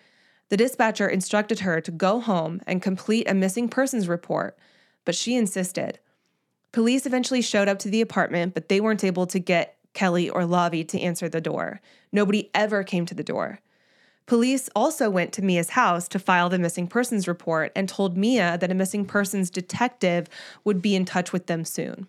The 0.48 0.56
dispatcher 0.56 1.06
instructed 1.06 1.60
her 1.60 1.82
to 1.82 1.90
go 1.90 2.20
home 2.20 2.62
and 2.66 2.80
complete 2.80 3.28
a 3.28 3.34
missing 3.34 3.68
persons 3.68 4.08
report, 4.08 4.56
but 5.04 5.14
she 5.14 5.36
insisted. 5.36 5.98
Police 6.72 7.04
eventually 7.04 7.42
showed 7.42 7.68
up 7.68 7.78
to 7.80 7.90
the 7.90 8.00
apartment, 8.00 8.54
but 8.54 8.70
they 8.70 8.80
weren't 8.80 9.04
able 9.04 9.26
to 9.26 9.38
get 9.38 9.76
Kelly 9.92 10.30
or 10.30 10.44
Lavi 10.44 10.88
to 10.88 10.98
answer 10.98 11.28
the 11.28 11.42
door. 11.42 11.82
Nobody 12.10 12.48
ever 12.54 12.82
came 12.82 13.04
to 13.04 13.14
the 13.14 13.22
door. 13.22 13.60
Police 14.28 14.68
also 14.76 15.08
went 15.08 15.32
to 15.32 15.42
Mia's 15.42 15.70
house 15.70 16.06
to 16.08 16.18
file 16.18 16.50
the 16.50 16.58
missing 16.58 16.86
persons 16.86 17.26
report 17.26 17.72
and 17.74 17.88
told 17.88 18.18
Mia 18.18 18.58
that 18.58 18.70
a 18.70 18.74
missing 18.74 19.06
persons 19.06 19.48
detective 19.48 20.28
would 20.64 20.82
be 20.82 20.94
in 20.94 21.06
touch 21.06 21.32
with 21.32 21.46
them 21.46 21.64
soon. 21.64 22.08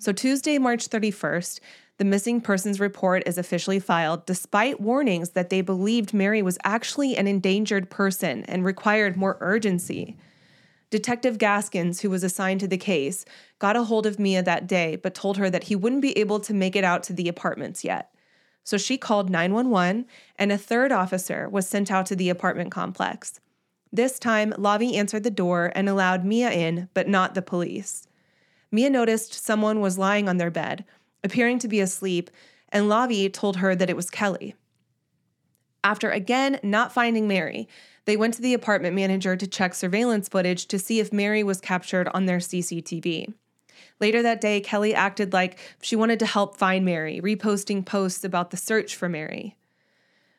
So, 0.00 0.10
Tuesday, 0.10 0.58
March 0.58 0.88
31st, 0.88 1.60
the 1.98 2.04
missing 2.04 2.40
persons 2.40 2.80
report 2.80 3.22
is 3.24 3.38
officially 3.38 3.78
filed 3.78 4.26
despite 4.26 4.80
warnings 4.80 5.30
that 5.30 5.48
they 5.48 5.60
believed 5.60 6.12
Mary 6.12 6.42
was 6.42 6.58
actually 6.64 7.16
an 7.16 7.28
endangered 7.28 7.88
person 7.88 8.44
and 8.46 8.64
required 8.64 9.16
more 9.16 9.36
urgency. 9.40 10.16
Detective 10.90 11.38
Gaskins, 11.38 12.00
who 12.00 12.10
was 12.10 12.24
assigned 12.24 12.58
to 12.60 12.68
the 12.68 12.76
case, 12.76 13.24
got 13.60 13.76
a 13.76 13.84
hold 13.84 14.06
of 14.06 14.18
Mia 14.18 14.42
that 14.42 14.66
day 14.66 14.96
but 14.96 15.14
told 15.14 15.36
her 15.36 15.48
that 15.50 15.64
he 15.64 15.76
wouldn't 15.76 16.02
be 16.02 16.18
able 16.18 16.40
to 16.40 16.52
make 16.52 16.74
it 16.74 16.82
out 16.82 17.04
to 17.04 17.12
the 17.12 17.28
apartments 17.28 17.84
yet. 17.84 18.12
So 18.68 18.76
she 18.76 18.98
called 18.98 19.30
911 19.30 20.04
and 20.36 20.52
a 20.52 20.58
third 20.58 20.92
officer 20.92 21.48
was 21.48 21.66
sent 21.66 21.90
out 21.90 22.04
to 22.04 22.14
the 22.14 22.28
apartment 22.28 22.70
complex. 22.70 23.40
This 23.90 24.18
time, 24.18 24.52
Lavi 24.58 24.94
answered 24.94 25.24
the 25.24 25.30
door 25.30 25.72
and 25.74 25.88
allowed 25.88 26.22
Mia 26.22 26.50
in, 26.50 26.90
but 26.92 27.08
not 27.08 27.34
the 27.34 27.40
police. 27.40 28.08
Mia 28.70 28.90
noticed 28.90 29.32
someone 29.32 29.80
was 29.80 29.96
lying 29.96 30.28
on 30.28 30.36
their 30.36 30.50
bed, 30.50 30.84
appearing 31.24 31.58
to 31.60 31.66
be 31.66 31.80
asleep, 31.80 32.30
and 32.68 32.90
Lavi 32.90 33.32
told 33.32 33.56
her 33.56 33.74
that 33.74 33.88
it 33.88 33.96
was 33.96 34.10
Kelly. 34.10 34.54
After 35.82 36.10
again 36.10 36.60
not 36.62 36.92
finding 36.92 37.26
Mary, 37.26 37.70
they 38.04 38.18
went 38.18 38.34
to 38.34 38.42
the 38.42 38.52
apartment 38.52 38.94
manager 38.94 39.34
to 39.34 39.46
check 39.46 39.72
surveillance 39.72 40.28
footage 40.28 40.66
to 40.66 40.78
see 40.78 41.00
if 41.00 41.10
Mary 41.10 41.42
was 41.42 41.62
captured 41.62 42.08
on 42.12 42.26
their 42.26 42.36
CCTV. 42.36 43.32
Later 44.00 44.22
that 44.22 44.40
day, 44.40 44.60
Kelly 44.60 44.94
acted 44.94 45.32
like 45.32 45.58
she 45.80 45.96
wanted 45.96 46.18
to 46.20 46.26
help 46.26 46.56
find 46.56 46.84
Mary, 46.84 47.20
reposting 47.22 47.84
posts 47.84 48.24
about 48.24 48.50
the 48.50 48.56
search 48.56 48.94
for 48.94 49.08
Mary. 49.08 49.56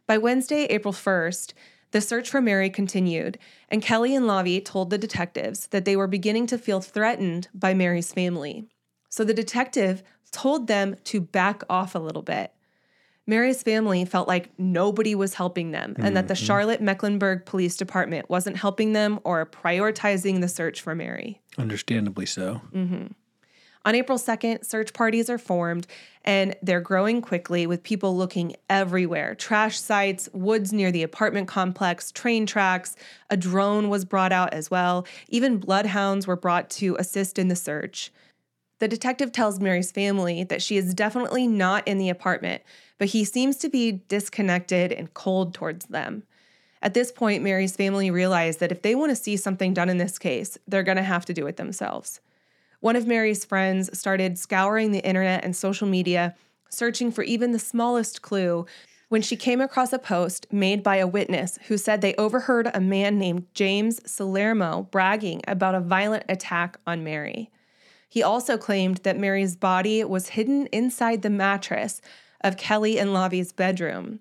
By 0.08 0.18
Wednesday, 0.18 0.64
April 0.66 0.94
1st, 0.94 1.54
the 1.92 2.02
search 2.02 2.30
for 2.30 2.42
Mary 2.42 2.70
continued, 2.70 3.38
and 3.70 3.82
Kelly 3.82 4.16
and 4.16 4.26
Lavi 4.26 4.64
told 4.64 4.90
the 4.90 4.98
detectives 4.98 5.68
that 5.68 5.86
they 5.86 5.96
were 5.96 6.08
beginning 6.08 6.48
to 6.48 6.58
feel 6.58 6.82
threatened 6.82 7.48
by 7.54 7.74
Mary's 7.74 8.14
family. 8.14 8.66
So 9.10 9.24
the 9.24 9.34
detective 9.34 10.04
told 10.32 10.68
them 10.68 10.96
to 11.06 11.20
back 11.20 11.64
off 11.70 11.96
a 11.96 12.00
little 12.00 12.22
bit. 12.22 12.54
Mary's 13.26 13.62
family 13.62 14.06
felt 14.06 14.28
like 14.28 14.50
nobody 14.58 15.14
was 15.14 15.36
helping 15.36 15.70
them 15.70 15.96
and 16.00 16.18
that 16.18 16.28
the 16.28 16.34
Mm-hmm. 16.34 16.46
Charlotte 16.46 16.82
Mecklenburg 16.82 17.46
Police 17.46 17.78
Department 17.78 18.28
wasn't 18.28 18.58
helping 18.58 18.94
them 18.94 19.20
or 19.24 19.46
prioritizing 19.46 20.42
the 20.42 20.48
search 20.48 20.82
for 20.82 20.96
Mary. 20.96 21.40
Understandably 21.56 22.26
so. 22.26 22.62
On 23.86 23.96
April 23.96 24.18
2nd, 24.18 24.66
search 24.66 24.94
parties 24.94 25.30
are 25.30 25.38
formed 25.38 25.88
and 26.26 26.56
they're 26.62 26.82
growing 26.82 27.22
quickly 27.22 27.66
with 27.66 27.82
people 27.82 28.16
looking 28.16 28.56
everywhere 28.70 29.36
trash 29.36 29.80
sites, 29.80 30.28
woods 30.34 30.74
near 30.74 30.92
the 30.92 31.04
apartment 31.04 31.48
complex, 31.48 32.12
train 32.12 32.46
tracks. 32.46 32.96
A 33.30 33.38
drone 33.38 33.88
was 33.90 34.04
brought 34.04 34.34
out 34.34 34.54
as 34.54 34.70
well. 34.70 35.08
Even 35.30 35.58
bloodhounds 35.58 36.28
were 36.28 36.36
brought 36.36 36.70
to 36.72 36.98
assist 37.00 37.40
in 37.40 37.48
the 37.48 37.56
search. 37.56 38.12
The 38.80 38.88
detective 38.88 39.32
tells 39.32 39.60
Mary's 39.60 39.92
family 39.92 40.44
that 40.44 40.62
she 40.62 40.78
is 40.78 40.94
definitely 40.94 41.48
not 41.48 41.88
in 41.88 41.98
the 41.98 42.10
apartment, 42.10 42.64
but 42.98 43.10
he 43.10 43.24
seems 43.24 43.58
to 43.58 43.70
be 43.70 44.04
disconnected 44.08 44.92
and 44.92 45.14
cold 45.14 45.54
towards 45.54 45.86
them. 45.88 46.24
At 46.82 46.94
this 46.94 47.12
point, 47.12 47.44
Mary's 47.44 47.76
family 47.76 48.10
realized 48.12 48.60
that 48.60 48.72
if 48.72 48.82
they 48.82 48.96
want 48.96 49.10
to 49.12 49.16
see 49.16 49.36
something 49.36 49.74
done 49.74 49.90
in 49.90 49.98
this 49.98 50.18
case, 50.18 50.58
they're 50.68 50.84
going 50.84 50.98
to 50.98 51.04
have 51.04 51.26
to 51.26 51.34
do 51.34 51.48
it 51.48 51.58
themselves. 51.58 52.22
One 52.82 52.96
of 52.96 53.06
Mary's 53.08 53.44
friends 53.46 53.98
started 53.98 54.38
scouring 54.38 54.92
the 54.92 55.06
internet 55.06 55.44
and 55.44 55.56
social 55.56 55.88
media, 55.88 56.36
searching 56.70 57.12
for 57.12 57.24
even 57.24 57.52
the 57.52 57.60
smallest 57.60 58.22
clue, 58.22 58.66
when 59.10 59.22
she 59.24 59.36
came 59.36 59.60
across 59.60 59.92
a 59.92 60.00
post 60.00 60.46
made 60.52 60.84
by 60.84 60.98
a 60.98 61.08
witness 61.08 61.58
who 61.68 61.78
said 61.78 62.00
they 62.02 62.14
overheard 62.16 62.70
a 62.74 62.80
man 62.80 63.18
named 63.18 63.48
James 63.56 64.00
Salerno 64.10 64.88
bragging 64.92 65.42
about 65.48 65.74
a 65.76 65.80
violent 65.80 66.24
attack 66.30 66.78
on 66.86 67.04
Mary. 67.04 67.50
He 68.08 68.22
also 68.24 68.56
claimed 68.58 68.98
that 68.98 69.18
Mary's 69.18 69.56
body 69.56 70.04
was 70.04 70.30
hidden 70.30 70.68
inside 70.68 71.22
the 71.24 71.30
mattress 71.32 72.02
of 72.42 72.56
Kelly 72.58 73.00
and 73.00 73.12
Lavi's 73.14 73.52
bedroom, 73.52 74.20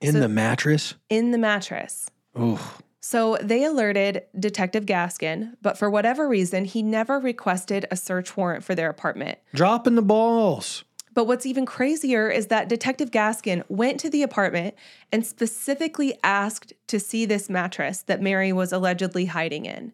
In 0.00 0.20
the 0.20 0.28
mattress? 0.28 0.94
in 1.10 1.32
the 1.32 1.38
mattress. 1.38 2.08
Oh, 2.36 2.78
So 3.00 3.38
they 3.40 3.64
alerted 3.64 4.24
Detective 4.38 4.84
Gaskin, 4.84 5.54
but 5.62 5.78
for 5.78 5.88
whatever 5.88 6.28
reason, 6.28 6.64
he 6.64 6.82
never 6.82 7.18
requested 7.18 7.86
a 7.90 7.96
search 7.96 8.36
warrant 8.36 8.64
for 8.64 8.74
their 8.74 8.90
apartment. 8.90 9.38
dropping 9.54 9.94
the 9.94 10.02
balls. 10.02 10.84
But 11.14 11.26
what's 11.26 11.46
even 11.46 11.66
crazier 11.66 12.28
is 12.28 12.46
that 12.46 12.68
Detective 12.68 13.10
Gaskin 13.10 13.64
went 13.68 13.98
to 14.00 14.10
the 14.10 14.22
apartment 14.22 14.74
and 15.10 15.26
specifically 15.26 16.16
asked 16.22 16.72
to 16.88 17.00
see 17.00 17.24
this 17.24 17.48
mattress 17.48 18.02
that 18.02 18.22
Mary 18.22 18.52
was 18.52 18.72
allegedly 18.72 19.26
hiding 19.26 19.64
in. 19.64 19.92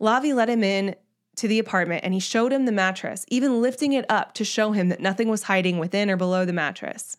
Lavi 0.00 0.34
let 0.34 0.48
him 0.48 0.64
in 0.64 0.96
to 1.36 1.46
the 1.46 1.58
apartment 1.58 2.04
and 2.04 2.12
he 2.12 2.20
showed 2.20 2.52
him 2.52 2.64
the 2.64 2.72
mattress, 2.72 3.24
even 3.28 3.62
lifting 3.62 3.92
it 3.92 4.04
up 4.08 4.34
to 4.34 4.44
show 4.44 4.72
him 4.72 4.88
that 4.88 5.00
nothing 5.00 5.28
was 5.28 5.44
hiding 5.44 5.78
within 5.78 6.10
or 6.10 6.16
below 6.16 6.44
the 6.44 6.52
mattress. 6.52 7.16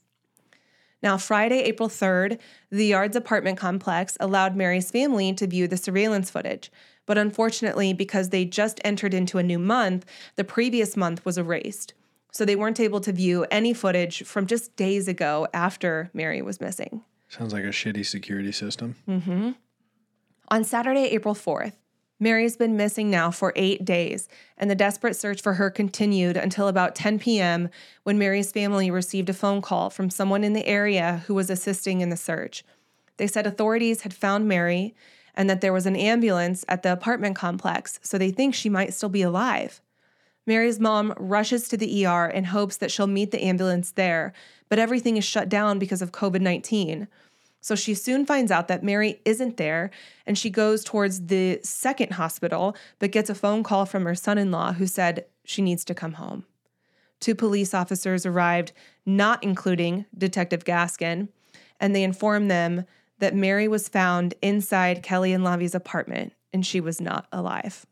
Now, 1.04 1.18
Friday, 1.18 1.60
April 1.60 1.90
3rd, 1.90 2.40
the 2.72 2.86
Yards 2.86 3.18
apartment 3.18 3.58
complex 3.58 4.16
allowed 4.22 4.56
Mary's 4.56 4.90
family 4.90 5.34
to 5.34 5.46
view 5.46 5.68
the 5.68 5.76
surveillance 5.76 6.30
footage. 6.30 6.72
But 7.06 7.18
unfortunately, 7.18 7.92
because 7.92 8.30
they 8.30 8.46
just 8.46 8.80
entered 8.86 9.14
into 9.14 9.38
a 9.38 9.44
new 9.44 9.60
month, 9.60 10.06
the 10.38 10.46
previous 10.46 10.96
month 10.96 11.26
was 11.26 11.38
erased. 11.38 11.94
So 12.32 12.46
they 12.46 12.56
weren't 12.56 12.80
able 12.80 13.02
to 13.02 13.12
view 13.12 13.46
any 13.52 13.74
footage 13.74 14.24
from 14.24 14.48
just 14.48 14.76
days 14.78 15.10
ago 15.10 15.46
after 15.54 16.10
Mary 16.14 16.42
was 16.42 16.62
missing. 16.62 17.04
Sounds 17.28 17.52
like 17.52 17.66
a 17.66 17.68
shitty 17.68 18.06
security 18.06 18.54
system. 18.54 18.96
Mm-hmm. 19.08 19.52
On 20.48 20.64
Saturday, 20.64 21.06
April 21.10 21.36
4th, 21.36 21.74
Mary's 22.24 22.56
been 22.56 22.78
missing 22.78 23.12
now 23.12 23.30
for 23.30 23.52
eight 23.58 23.84
days, 23.84 24.30
and 24.58 24.72
the 24.72 24.76
desperate 24.76 25.14
search 25.14 25.42
for 25.42 25.56
her 25.56 25.70
continued 25.70 26.38
until 26.38 26.70
about 26.70 26.96
10 26.96 27.20
p.m. 27.20 27.68
when 28.04 28.18
Mary's 28.18 28.50
family 28.50 28.90
received 28.90 29.28
a 29.28 29.34
phone 29.34 29.62
call 29.62 29.90
from 29.90 30.10
someone 30.10 30.42
in 30.42 30.54
the 30.54 30.66
area 30.66 31.22
who 31.28 31.34
was 31.34 31.50
assisting 31.50 32.00
in 32.00 32.08
the 32.08 32.16
search. 32.16 32.64
They 33.18 33.28
said 33.28 33.46
authorities 33.46 34.04
had 34.04 34.14
found 34.14 34.48
Mary 34.48 34.96
and 35.36 35.50
that 35.50 35.60
there 35.60 35.74
was 35.74 35.86
an 35.86 35.98
ambulance 35.98 36.64
at 36.70 36.82
the 36.82 36.94
apartment 36.94 37.36
complex, 37.36 38.00
so 38.02 38.18
they 38.18 38.32
think 38.32 38.56
she 38.56 38.70
might 38.70 38.94
still 38.94 39.10
be 39.10 39.22
alive. 39.22 39.82
Mary's 40.48 40.80
mom 40.80 41.14
rushes 41.18 41.68
to 41.68 41.76
the 41.76 42.06
ER 42.06 42.28
in 42.28 42.46
hopes 42.46 42.78
that 42.78 42.90
she'll 42.92 43.06
meet 43.06 43.32
the 43.32 43.44
ambulance 43.44 43.92
there, 43.92 44.32
but 44.70 44.80
everything 44.80 45.18
is 45.18 45.26
shut 45.26 45.50
down 45.50 45.78
because 45.78 46.02
of 46.02 46.14
COVID 46.14 46.40
19. 46.40 47.10
So 47.64 47.76
she 47.76 47.94
soon 47.94 48.26
finds 48.26 48.52
out 48.52 48.68
that 48.68 48.84
Mary 48.84 49.22
isn't 49.24 49.56
there 49.56 49.90
and 50.28 50.38
she 50.38 50.50
goes 50.50 50.84
towards 50.84 51.28
the 51.28 51.62
second 51.64 52.12
hospital, 52.12 52.76
but 53.00 53.14
gets 53.14 53.30
a 53.30 53.36
phone 53.36 53.64
call 53.64 53.86
from 53.86 54.04
her 54.04 54.16
son 54.16 54.38
in 54.38 54.52
law 54.52 54.74
who 54.74 54.86
said 54.86 55.26
she 55.46 55.62
needs 55.62 55.86
to 55.86 55.96
come 55.96 56.14
home. 56.14 56.44
Two 57.22 57.34
police 57.34 57.74
officers 57.74 58.26
arrived, 58.26 58.74
not 59.06 59.42
including 59.42 60.06
Detective 60.16 60.66
Gaskin, 60.66 61.30
and 61.80 61.96
they 61.96 62.04
informed 62.04 62.52
them 62.52 62.84
that 63.20 63.34
Mary 63.34 63.70
was 63.70 63.88
found 63.88 64.34
inside 64.42 65.02
Kelly 65.02 65.32
and 65.32 65.42
Lavi's 65.42 65.74
apartment 65.74 66.34
and 66.52 66.66
she 66.66 66.82
was 66.82 67.00
not 67.00 67.28
alive. 67.32 67.86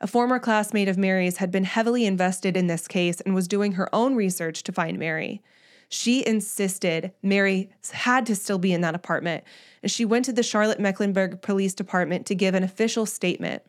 A 0.00 0.06
former 0.06 0.38
classmate 0.38 0.88
of 0.88 0.96
Mary's 0.96 1.36
had 1.36 1.50
been 1.50 1.64
heavily 1.64 2.06
invested 2.06 2.56
in 2.56 2.68
this 2.68 2.88
case 2.88 3.20
and 3.20 3.34
was 3.34 3.48
doing 3.48 3.72
her 3.72 3.94
own 3.94 4.14
research 4.14 4.62
to 4.62 4.72
find 4.72 4.98
Mary. 4.98 5.42
She 5.88 6.26
insisted 6.26 7.12
Mary 7.22 7.70
had 7.92 8.26
to 8.26 8.34
still 8.34 8.58
be 8.58 8.72
in 8.72 8.80
that 8.80 8.94
apartment, 8.94 9.44
and 9.82 9.90
she 9.90 10.04
went 10.04 10.24
to 10.24 10.32
the 10.32 10.42
Charlotte 10.42 10.80
Mecklenburg 10.80 11.42
Police 11.42 11.74
Department 11.74 12.26
to 12.26 12.34
give 12.34 12.54
an 12.54 12.62
official 12.62 13.06
statement. 13.06 13.62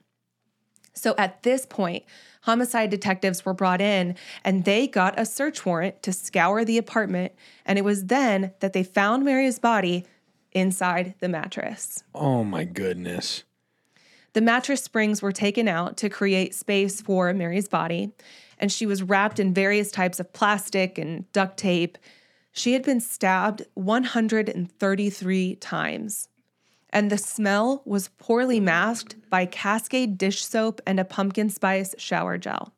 So 0.98 1.14
at 1.18 1.44
this 1.44 1.66
point, 1.66 2.04
homicide 2.42 2.90
detectives 2.90 3.46
were 3.46 3.54
brought 3.54 3.82
in 3.82 4.16
and 4.44 4.66
they 4.66 4.88
got 4.88 5.20
a 5.20 5.26
search 5.26 5.66
warrant 5.66 6.02
to 6.04 6.12
scour 6.12 6.66
the 6.66 6.78
apartment. 6.78 7.34
And 7.66 7.78
it 7.78 7.86
was 7.86 8.06
then 8.06 8.54
that 8.62 8.74
they 8.74 8.84
found 8.84 9.24
Mary's 9.24 9.60
body 9.60 10.06
inside 10.54 11.14
the 11.20 11.30
mattress. 11.30 12.04
Oh 12.16 12.44
my 12.44 12.64
goodness. 12.64 13.44
The 14.34 14.42
mattress 14.42 14.84
springs 14.84 15.22
were 15.22 15.32
taken 15.32 15.68
out 15.68 15.98
to 15.98 16.10
create 16.10 16.54
space 16.54 17.02
for 17.02 17.34
Mary's 17.34 17.68
body, 17.68 18.12
and 18.58 18.72
she 18.72 18.86
was 18.86 19.04
wrapped 19.04 19.40
in 19.40 19.54
various 19.54 19.92
types 19.92 20.20
of 20.20 20.34
plastic 20.34 20.98
and 20.98 21.32
duct 21.32 21.58
tape. 21.58 21.98
She 22.52 22.74
had 22.74 22.84
been 22.84 23.00
stabbed 23.00 23.64
133 23.76 25.56
times, 25.56 26.30
and 26.90 27.12
the 27.12 27.18
smell 27.18 27.82
was 27.86 28.10
poorly 28.18 28.60
masked 28.60 29.16
by 29.30 29.46
Cascade 29.46 30.18
dish 30.18 30.44
soap 30.44 30.82
and 30.88 31.00
a 31.00 31.06
pumpkin 31.06 31.50
spice 31.50 31.94
shower 31.98 32.38
gel. 32.38 32.74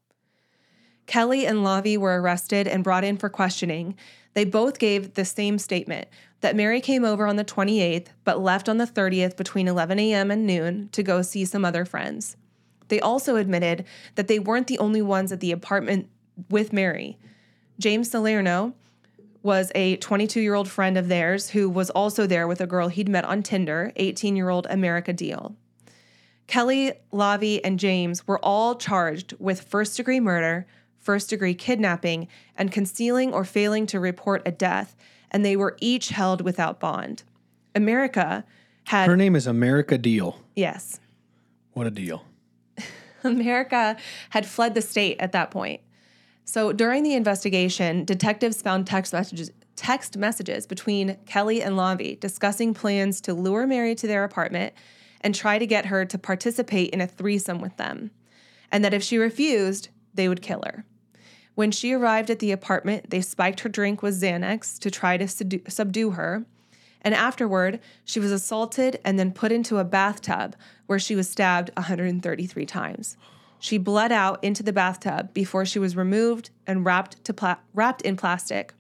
Kelly 1.06 1.46
and 1.48 1.60
Lavi 1.60 1.98
were 1.98 2.22
arrested 2.22 2.68
and 2.68 2.84
brought 2.84 3.04
in 3.04 3.18
for 3.18 3.30
questioning. 3.30 3.96
They 4.36 4.46
both 4.46 4.78
gave 4.78 5.16
the 5.16 5.26
same 5.26 5.58
statement 5.58 6.08
that 6.42 6.56
Mary 6.56 6.82
came 6.82 7.04
over 7.04 7.26
on 7.26 7.36
the 7.36 7.44
28th, 7.44 8.08
but 8.24 8.42
left 8.42 8.70
on 8.70 8.78
the 8.78 8.86
30th 8.86 9.36
between 9.36 9.68
11 9.68 9.98
a.m. 9.98 10.30
and 10.30 10.46
noon 10.46 10.90
to 10.92 11.02
go 11.02 11.22
see 11.22 11.46
some 11.46 11.66
other 11.66 11.84
friends. 11.84 12.38
They 12.90 13.00
also 13.00 13.36
admitted 13.36 13.86
that 14.16 14.28
they 14.28 14.40
weren't 14.40 14.68
the 14.68 14.80
only 14.80 15.02
ones 15.02 15.32
at 15.32 15.40
the 15.40 15.52
apartment 15.52 16.10
with 16.50 16.74
Mary. 16.74 17.18
James 17.80 18.12
Salerno 18.12 18.74
was 19.42 19.72
a 19.74 19.96
22 19.98 20.42
year 20.42 20.54
old 20.54 20.70
friend 20.70 20.98
of 20.98 21.08
theirs 21.08 21.52
who 21.52 21.70
was 21.70 21.90
also 21.90 22.28
there 22.28 22.48
with 22.48 22.60
a 22.60 22.68
girl 22.68 22.90
he'd 22.90 23.08
met 23.08 23.24
on 23.24 23.42
Tinder, 23.42 23.94
18 23.96 24.36
year 24.36 24.50
old 24.50 24.68
America 24.70 25.14
Deal. 25.14 25.56
Kelly, 26.48 26.94
Lavi, 27.14 27.62
and 27.64 27.80
James 27.80 28.28
were 28.28 28.40
all 28.44 28.76
charged 28.76 29.34
with 29.40 29.62
first 29.62 29.96
degree 29.96 30.20
murder, 30.20 30.66
first 30.98 31.30
degree 31.30 31.54
kidnapping, 31.54 32.28
and 32.58 32.72
concealing 32.72 33.34
or 33.34 33.46
failing 33.46 33.86
to 33.86 34.00
report 34.00 34.42
a 34.46 34.52
death 34.52 34.96
and 35.32 35.46
they 35.46 35.56
were 35.56 35.78
each 35.80 36.10
held 36.10 36.42
without 36.42 36.80
bond. 36.80 37.24
America 37.76 38.44
had. 38.86 39.08
Her 39.08 39.18
name 39.18 39.36
is 39.36 39.48
America 39.48 39.98
Deal. 39.98 40.40
Yes. 40.56 41.00
What 41.74 41.88
a 41.88 41.92
deal. 41.92 42.24
America 43.24 43.98
had 44.30 44.46
fled 44.46 44.76
the 44.76 44.82
state 44.82 45.18
at 45.20 45.32
that 45.32 45.52
point. 45.52 45.82
So 46.46 46.74
during 46.74 47.04
the 47.04 47.14
investigation, 47.14 48.06
detectives 48.06 48.62
found 48.62 48.88
text 48.88 49.14
messages 49.14 49.52
text 49.76 50.18
messages 50.18 50.68
between 50.68 51.16
Kelly 51.26 51.62
and 51.62 51.78
Lavi 51.78 52.20
discussing 52.20 52.74
plans 52.74 53.22
to 53.22 53.34
lure 53.34 53.66
Mary 53.66 53.96
to 53.96 54.08
their 54.08 54.26
apartment 54.26 54.74
and 55.22 55.34
try 55.34 55.58
to 55.58 55.66
get 55.66 55.86
her 55.86 56.04
to 56.04 56.18
participate 56.18 56.90
in 56.90 57.00
a 57.00 57.08
threesome 57.08 57.62
with 57.62 57.78
them. 57.78 58.12
And 58.74 58.84
that 58.84 58.94
if 58.94 59.02
she 59.02 59.18
refused, 59.18 59.88
they 60.14 60.28
would 60.28 60.42
kill 60.42 60.64
her. 60.66 60.84
When 61.56 61.72
she 61.72 61.94
arrived 61.94 62.30
at 62.30 62.40
the 62.40 62.52
apartment, 62.52 63.10
they 63.10 63.22
spiked 63.22 63.62
her 63.62 63.70
drink 63.70 64.02
with 64.02 64.22
Xanax 64.22 64.78
to 64.80 64.92
try 64.92 65.18
to 65.18 65.28
subdue 65.70 66.12
her. 66.12 66.46
And 67.02 67.14
afterward, 67.14 67.80
she 68.04 68.20
was 68.20 68.32
assaulted 68.32 69.00
and 69.06 69.18
then 69.18 69.32
put 69.32 69.52
into 69.52 69.78
a 69.78 69.84
bathtub 69.84 70.56
where 70.86 71.00
she 71.00 71.16
was 71.16 71.30
stabbed 71.30 71.72
133 71.76 72.66
times. 72.66 73.16
She 73.60 73.78
bled 73.78 74.12
out 74.12 74.44
into 74.44 74.64
the 74.64 74.74
bathtub 74.74 75.34
before 75.34 75.66
she 75.66 75.80
was 75.80 75.96
removed 75.96 76.50
and 76.66 76.86
wrapped, 76.86 77.24
to 77.26 77.34
pla- 77.34 77.58
wrapped 77.74 78.02
in 78.02 78.16
plastic. 78.16 78.74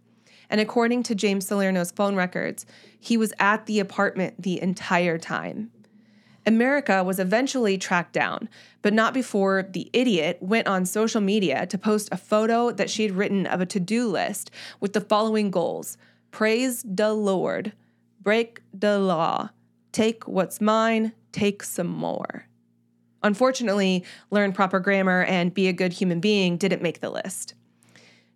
And 0.50 0.60
according 0.60 1.04
to 1.04 1.16
James 1.16 1.46
Salerno's 1.46 1.92
phone 1.92 2.16
records, 2.16 2.66
he 3.00 3.18
was 3.18 3.34
at 3.40 3.66
the 3.66 3.80
apartment 3.80 4.42
the 4.42 4.62
entire 4.62 5.18
time. 5.18 5.72
America 6.46 7.04
was 7.04 7.20
eventually 7.20 7.78
tracked 7.78 8.14
down, 8.14 8.50
but 8.82 8.94
not 8.94 9.14
before 9.14 9.64
the 9.70 9.90
idiot 9.94 10.38
went 10.42 10.68
on 10.68 10.86
social 10.86 11.22
media 11.22 11.68
to 11.68 11.78
post 11.78 12.10
a 12.12 12.18
photo 12.18 12.72
that 12.72 12.90
she 12.90 13.04
had 13.04 13.12
written 13.12 13.46
of 13.46 13.62
a 13.62 13.66
to 13.68 13.80
do 13.80 14.08
list 14.08 14.50
with 14.80 14.94
the 14.94 15.02
following 15.02 15.52
goals 15.52 15.98
Praise 16.32 16.84
the 16.84 17.14
Lord, 17.14 17.74
break 18.20 18.62
the 18.74 19.00
law, 19.00 19.50
take 19.92 20.28
what's 20.28 20.62
mine, 20.62 21.14
take 21.32 21.64
some 21.64 21.88
more. 21.88 22.46
Unfortunately, 23.22 24.04
learn 24.32 24.54
proper 24.54 24.80
grammar 24.80 25.24
and 25.24 25.54
be 25.54 25.68
a 25.68 25.74
good 25.74 25.94
human 25.94 26.20
being 26.20 26.58
didn't 26.58 26.82
make 26.82 27.02
the 27.02 27.10
list. 27.10 27.54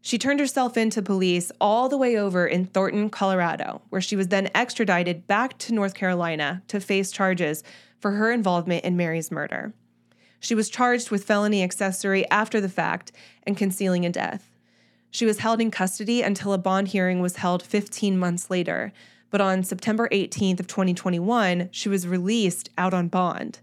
She 0.02 0.18
turned 0.18 0.42
herself 0.42 0.76
in 0.76 0.90
to 0.90 1.02
police 1.02 1.50
all 1.62 1.88
the 1.88 1.98
way 1.98 2.18
over 2.18 2.46
in 2.46 2.66
Thornton, 2.66 3.10
Colorado, 3.10 3.82
where 3.90 4.02
she 4.02 4.18
was 4.18 4.28
then 4.28 4.52
extradited 4.54 5.28
back 5.28 5.58
to 5.60 5.74
North 5.74 5.94
Carolina 5.94 6.62
to 6.68 6.82
face 6.82 7.10
charges 7.10 7.64
for 8.00 8.12
her 8.12 8.30
involvement 8.30 8.84
in 8.84 8.98
Mary's 8.98 9.32
murder. 9.32 9.74
She 10.42 10.56
was 10.56 10.70
charged 10.70 11.10
with 11.10 11.24
felony 11.24 11.64
accessory 11.64 12.30
after 12.30 12.60
the 12.60 12.68
fact 12.68 13.14
and 13.44 13.56
concealing 13.56 14.06
a 14.06 14.10
death. 14.10 14.50
She 15.10 15.26
was 15.26 15.40
held 15.40 15.62
in 15.62 15.72
custody 15.72 16.22
until 16.22 16.52
a 16.52 16.58
bond 16.58 16.90
hearing 16.90 17.22
was 17.22 17.38
held 17.38 17.64
15 17.64 18.18
months 18.18 18.50
later, 18.50 18.92
but 19.34 19.42
on 19.42 19.64
September 19.64 20.08
18th 20.12 20.60
of 20.60 20.68
2021, 20.68 21.70
she 21.72 21.90
was 21.90 22.08
released 22.08 22.70
out 22.78 22.94
on 22.94 23.08
bond. 23.08 23.62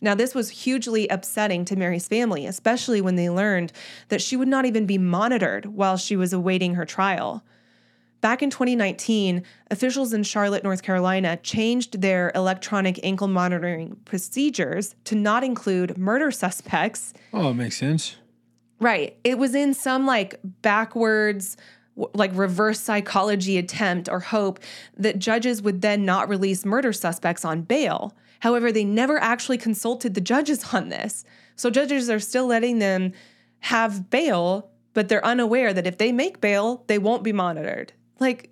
Now, 0.00 0.16
this 0.16 0.34
was 0.34 0.50
hugely 0.50 1.06
upsetting 1.06 1.64
to 1.66 1.76
Mary's 1.76 2.08
family, 2.08 2.44
especially 2.44 3.00
when 3.00 3.14
they 3.14 3.30
learned 3.30 3.72
that 4.08 4.20
she 4.20 4.34
would 4.34 4.48
not 4.48 4.64
even 4.64 4.84
be 4.84 4.98
monitored 4.98 5.66
while 5.66 5.96
she 5.96 6.16
was 6.16 6.32
awaiting 6.32 6.74
her 6.74 6.84
trial. 6.84 7.44
Back 8.20 8.42
in 8.42 8.50
2019, 8.50 9.44
officials 9.70 10.12
in 10.12 10.24
Charlotte, 10.24 10.64
North 10.64 10.82
Carolina 10.82 11.36
changed 11.36 12.00
their 12.00 12.32
electronic 12.34 12.98
ankle 13.04 13.28
monitoring 13.28 13.96
procedures 14.04 14.96
to 15.04 15.14
not 15.14 15.44
include 15.44 15.96
murder 15.96 16.32
suspects. 16.32 17.14
Oh, 17.32 17.50
it 17.50 17.54
makes 17.54 17.76
sense. 17.76 18.16
Right. 18.80 19.16
It 19.22 19.38
was 19.38 19.54
in 19.54 19.72
some 19.72 20.04
like 20.04 20.40
backwards, 20.42 21.56
like 21.96 22.30
reverse 22.34 22.80
psychology 22.80 23.58
attempt 23.58 24.08
or 24.08 24.20
hope 24.20 24.60
that 24.96 25.18
judges 25.18 25.60
would 25.62 25.82
then 25.82 26.04
not 26.04 26.28
release 26.28 26.64
murder 26.64 26.92
suspects 26.92 27.44
on 27.44 27.62
bail. 27.62 28.14
However, 28.40 28.72
they 28.72 28.84
never 28.84 29.18
actually 29.20 29.58
consulted 29.58 30.14
the 30.14 30.20
judges 30.20 30.72
on 30.72 30.88
this. 30.88 31.24
So 31.56 31.70
judges 31.70 32.10
are 32.10 32.18
still 32.18 32.46
letting 32.46 32.78
them 32.78 33.12
have 33.60 34.10
bail, 34.10 34.70
but 34.94 35.08
they're 35.08 35.24
unaware 35.24 35.72
that 35.72 35.86
if 35.86 35.98
they 35.98 36.12
make 36.12 36.40
bail, 36.40 36.84
they 36.86 36.98
won't 36.98 37.22
be 37.22 37.32
monitored. 37.32 37.92
Like, 38.18 38.50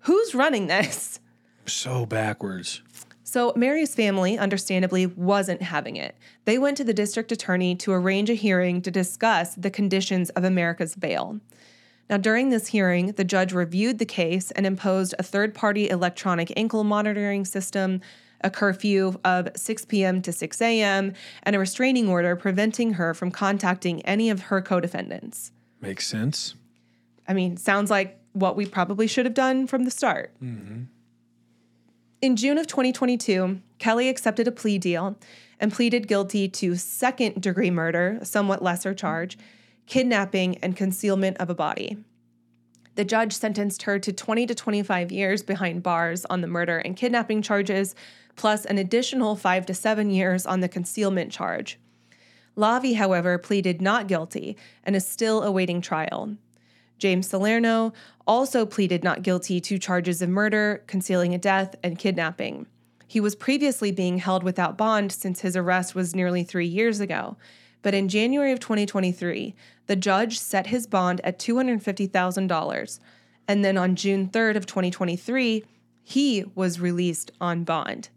who's 0.00 0.34
running 0.34 0.66
this? 0.66 1.20
So 1.66 2.06
backwards. 2.06 2.80
So, 3.24 3.52
Mary's 3.54 3.94
family, 3.94 4.38
understandably, 4.38 5.04
wasn't 5.04 5.60
having 5.60 5.96
it. 5.96 6.16
They 6.46 6.56
went 6.56 6.78
to 6.78 6.84
the 6.84 6.94
district 6.94 7.30
attorney 7.30 7.74
to 7.76 7.92
arrange 7.92 8.30
a 8.30 8.34
hearing 8.34 8.80
to 8.80 8.90
discuss 8.90 9.54
the 9.54 9.70
conditions 9.70 10.30
of 10.30 10.44
America's 10.44 10.96
bail. 10.96 11.38
Now, 12.10 12.16
during 12.16 12.48
this 12.48 12.68
hearing, 12.68 13.12
the 13.12 13.24
judge 13.24 13.52
reviewed 13.52 13.98
the 13.98 14.06
case 14.06 14.50
and 14.52 14.64
imposed 14.64 15.14
a 15.18 15.22
third 15.22 15.54
party 15.54 15.90
electronic 15.90 16.52
ankle 16.56 16.84
monitoring 16.84 17.44
system, 17.44 18.00
a 18.40 18.50
curfew 18.50 19.18
of 19.24 19.48
6 19.54 19.84
p.m. 19.84 20.22
to 20.22 20.32
6 20.32 20.62
a.m., 20.62 21.12
and 21.42 21.56
a 21.56 21.58
restraining 21.58 22.08
order 22.08 22.34
preventing 22.34 22.94
her 22.94 23.12
from 23.12 23.30
contacting 23.30 24.00
any 24.02 24.30
of 24.30 24.42
her 24.42 24.62
co 24.62 24.80
defendants. 24.80 25.52
Makes 25.80 26.06
sense. 26.06 26.54
I 27.26 27.34
mean, 27.34 27.56
sounds 27.56 27.90
like 27.90 28.18
what 28.32 28.56
we 28.56 28.64
probably 28.64 29.06
should 29.06 29.26
have 29.26 29.34
done 29.34 29.66
from 29.66 29.84
the 29.84 29.90
start. 29.90 30.32
Mm-hmm. 30.42 30.84
In 32.20 32.36
June 32.36 32.58
of 32.58 32.66
2022, 32.66 33.60
Kelly 33.78 34.08
accepted 34.08 34.48
a 34.48 34.52
plea 34.52 34.78
deal 34.78 35.16
and 35.60 35.72
pleaded 35.72 36.08
guilty 36.08 36.48
to 36.48 36.76
second 36.76 37.40
degree 37.40 37.70
murder, 37.70 38.18
a 38.20 38.24
somewhat 38.24 38.62
lesser 38.62 38.94
charge, 38.94 39.36
kidnapping, 39.88 40.58
and 40.58 40.76
concealment 40.76 41.36
of 41.38 41.50
a 41.50 41.54
body. 41.54 41.96
The 42.94 43.04
judge 43.04 43.32
sentenced 43.32 43.82
her 43.82 43.98
to 43.98 44.12
20 44.12 44.46
to 44.46 44.54
25 44.54 45.10
years 45.10 45.42
behind 45.42 45.82
bars 45.82 46.24
on 46.26 46.40
the 46.40 46.46
murder 46.46 46.78
and 46.78 46.96
kidnapping 46.96 47.42
charges, 47.42 47.94
plus 48.36 48.64
an 48.64 48.76
additional 48.76 49.34
five 49.34 49.64
to 49.66 49.74
seven 49.74 50.10
years 50.10 50.46
on 50.46 50.60
the 50.60 50.68
concealment 50.68 51.32
charge. 51.32 51.78
Lavi, 52.56 52.96
however, 52.96 53.38
pleaded 53.38 53.80
not 53.80 54.08
guilty 54.08 54.56
and 54.84 54.94
is 54.96 55.06
still 55.06 55.42
awaiting 55.42 55.80
trial. 55.80 56.36
James 56.98 57.28
Salerno 57.28 57.92
also 58.26 58.66
pleaded 58.66 59.04
not 59.04 59.22
guilty 59.22 59.60
to 59.60 59.78
charges 59.78 60.20
of 60.20 60.28
murder, 60.28 60.82
concealing 60.88 61.32
a 61.32 61.38
death, 61.38 61.76
and 61.84 61.98
kidnapping. 61.98 62.66
He 63.06 63.20
was 63.20 63.36
previously 63.36 63.92
being 63.92 64.18
held 64.18 64.42
without 64.42 64.76
bond 64.76 65.12
since 65.12 65.40
his 65.40 65.56
arrest 65.56 65.94
was 65.94 66.14
nearly 66.14 66.42
three 66.42 66.66
years 66.66 67.00
ago. 67.00 67.36
But 67.82 67.94
in 67.94 68.08
January 68.08 68.52
of 68.52 68.60
2023, 68.60 69.54
the 69.86 69.96
judge 69.96 70.38
set 70.38 70.68
his 70.68 70.86
bond 70.86 71.20
at 71.24 71.38
$250,000. 71.38 73.00
And 73.46 73.64
then 73.64 73.78
on 73.78 73.96
June 73.96 74.28
3rd 74.28 74.56
of 74.56 74.66
2023, 74.66 75.64
He 76.02 76.44
was 76.54 76.80
released 76.80 77.32
on 77.38 77.64
bond. 77.64 78.08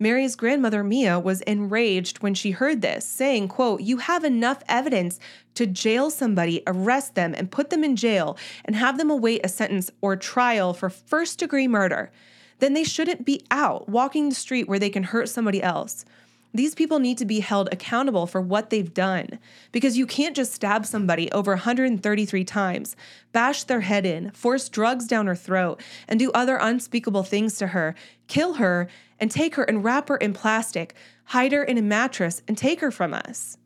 Mary's 0.00 0.34
grandmother 0.34 0.82
Mia 0.82 1.20
was 1.20 1.42
enraged 1.42 2.22
when 2.22 2.34
she 2.34 2.50
heard 2.50 2.80
this, 2.80 3.04
saying, 3.04 3.46
quote, 3.46 3.82
"You 3.82 3.98
have 3.98 4.24
enough 4.24 4.64
evidence 4.68 5.20
to 5.54 5.64
jail 5.66 6.10
somebody, 6.10 6.62
arrest 6.66 7.14
them 7.14 7.32
and 7.36 7.50
put 7.50 7.70
them 7.70 7.84
in 7.84 7.94
jail 7.94 8.36
and 8.64 8.74
have 8.74 8.98
them 8.98 9.10
await 9.10 9.42
a 9.44 9.48
sentence 9.48 9.92
or 10.00 10.16
trial 10.16 10.74
for 10.74 10.90
first-degree 10.90 11.68
murder. 11.68 12.10
Then 12.58 12.72
they 12.74 12.82
shouldn't 12.82 13.24
be 13.24 13.44
out 13.50 13.88
walking 13.88 14.30
the 14.30 14.34
street 14.34 14.68
where 14.68 14.80
they 14.80 14.90
can 14.90 15.04
hurt 15.04 15.28
somebody 15.28 15.62
else." 15.62 16.04
These 16.52 16.74
people 16.74 16.98
need 16.98 17.18
to 17.18 17.24
be 17.24 17.40
held 17.40 17.68
accountable 17.70 18.26
for 18.26 18.40
what 18.40 18.70
they've 18.70 18.92
done 18.92 19.38
because 19.70 19.96
you 19.96 20.06
can't 20.06 20.34
just 20.34 20.52
stab 20.52 20.84
somebody 20.84 21.30
over 21.30 21.52
133 21.52 22.44
times, 22.44 22.96
bash 23.32 23.64
their 23.64 23.80
head 23.80 24.04
in, 24.04 24.30
force 24.32 24.68
drugs 24.68 25.06
down 25.06 25.26
her 25.26 25.36
throat, 25.36 25.80
and 26.08 26.18
do 26.18 26.32
other 26.32 26.56
unspeakable 26.56 27.22
things 27.22 27.56
to 27.58 27.68
her, 27.68 27.94
kill 28.26 28.54
her, 28.54 28.88
and 29.20 29.30
take 29.30 29.54
her 29.54 29.62
and 29.62 29.84
wrap 29.84 30.08
her 30.08 30.16
in 30.16 30.32
plastic, 30.32 30.94
hide 31.24 31.52
her 31.52 31.62
in 31.62 31.78
a 31.78 31.82
mattress, 31.82 32.42
and 32.48 32.58
take 32.58 32.80
her 32.80 32.90
from 32.90 33.14
us. 33.14 33.56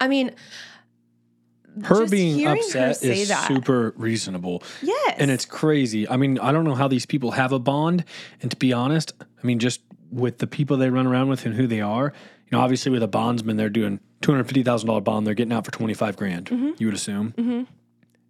I 0.00 0.08
mean, 0.08 0.34
her 1.84 2.06
being 2.06 2.36
hearing 2.36 2.56
her 2.72 2.90
upset 2.90 3.02
is 3.02 3.28
that. 3.28 3.46
super 3.46 3.92
reasonable. 3.96 4.62
Yes. 4.82 5.16
And 5.18 5.30
it's 5.30 5.44
crazy. 5.44 6.08
I 6.08 6.16
mean, 6.16 6.38
I 6.38 6.52
don't 6.52 6.64
know 6.64 6.74
how 6.74 6.88
these 6.88 7.06
people 7.06 7.32
have 7.32 7.52
a 7.52 7.58
bond. 7.58 8.04
And 8.42 8.50
to 8.50 8.56
be 8.56 8.72
honest, 8.72 9.12
I 9.20 9.46
mean, 9.46 9.58
just 9.58 9.82
with 10.10 10.38
the 10.38 10.46
people 10.46 10.76
they 10.76 10.90
run 10.90 11.06
around 11.06 11.28
with 11.28 11.46
and 11.46 11.54
who 11.54 11.66
they 11.66 11.80
are, 11.80 12.12
you 12.46 12.56
know, 12.56 12.60
obviously 12.62 12.90
with 12.90 13.02
a 13.02 13.08
bondsman, 13.08 13.56
they're 13.56 13.68
doing 13.70 14.00
$250,000 14.22 15.04
bond. 15.04 15.26
They're 15.26 15.34
getting 15.34 15.52
out 15.52 15.64
for 15.64 15.70
25 15.72 16.16
grand, 16.16 16.46
Mm-hmm. 16.46 16.70
you 16.78 16.86
would 16.86 16.94
assume. 16.94 17.66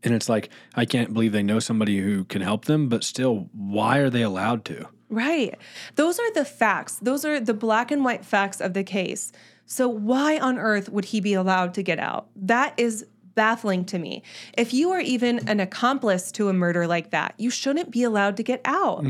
And 0.02 0.14
it's 0.14 0.28
like, 0.30 0.48
I 0.74 0.86
can't 0.86 1.12
believe 1.12 1.32
they 1.32 1.42
know 1.42 1.58
somebody 1.58 1.98
who 1.98 2.24
can 2.24 2.40
help 2.40 2.64
them, 2.64 2.88
but 2.88 3.04
still, 3.04 3.50
why 3.52 3.98
are 3.98 4.08
they 4.08 4.22
allowed 4.22 4.64
to? 4.66 4.88
Right. 5.10 5.58
Those 5.96 6.18
are 6.18 6.32
the 6.32 6.44
facts. 6.44 6.96
Those 7.02 7.24
are 7.26 7.38
the 7.40 7.52
black 7.52 7.90
and 7.90 8.02
white 8.04 8.24
facts 8.24 8.60
of 8.62 8.72
the 8.72 8.82
case. 8.84 9.30
So, 9.66 9.88
why 9.88 10.38
on 10.38 10.56
earth 10.58 10.88
would 10.88 11.06
he 11.06 11.20
be 11.20 11.34
allowed 11.34 11.74
to 11.74 11.82
get 11.82 11.98
out? 11.98 12.28
That 12.36 12.72
is 12.78 13.04
baffling 13.34 13.84
to 13.86 13.98
me. 13.98 14.22
If 14.56 14.72
you 14.72 14.90
are 14.90 15.00
even 15.00 15.48
an 15.48 15.60
accomplice 15.60 16.32
to 16.32 16.48
a 16.48 16.52
murder 16.52 16.86
like 16.86 17.10
that, 17.10 17.34
you 17.38 17.50
shouldn't 17.50 17.90
be 17.90 18.02
allowed 18.02 18.36
to 18.38 18.42
get 18.42 18.60
out. 18.64 19.04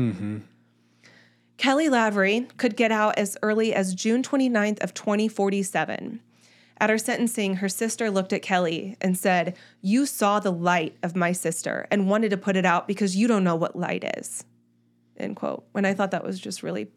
Kelly 1.61 1.89
Lavery 1.89 2.47
could 2.57 2.75
get 2.75 2.91
out 2.91 3.19
as 3.19 3.37
early 3.43 3.71
as 3.71 3.93
June 3.93 4.23
29th 4.23 4.81
of 4.81 4.95
2047. 4.95 6.19
At 6.79 6.89
her 6.89 6.97
sentencing, 6.97 7.57
her 7.57 7.69
sister 7.69 8.09
looked 8.09 8.33
at 8.33 8.41
Kelly 8.41 8.97
and 8.99 9.15
said, 9.15 9.55
"You 9.79 10.07
saw 10.07 10.39
the 10.39 10.51
light 10.51 10.97
of 11.03 11.15
my 11.15 11.33
sister 11.33 11.85
and 11.91 12.09
wanted 12.09 12.29
to 12.31 12.37
put 12.37 12.55
it 12.55 12.65
out 12.65 12.87
because 12.87 13.15
you 13.15 13.27
don't 13.27 13.43
know 13.43 13.55
what 13.55 13.75
light 13.75 14.03
is." 14.17 14.43
End 15.17 15.35
quote. 15.35 15.63
And 15.75 15.85
I 15.85 15.93
thought 15.93 16.09
that 16.09 16.23
was 16.23 16.39
just 16.39 16.63
really 16.63 16.87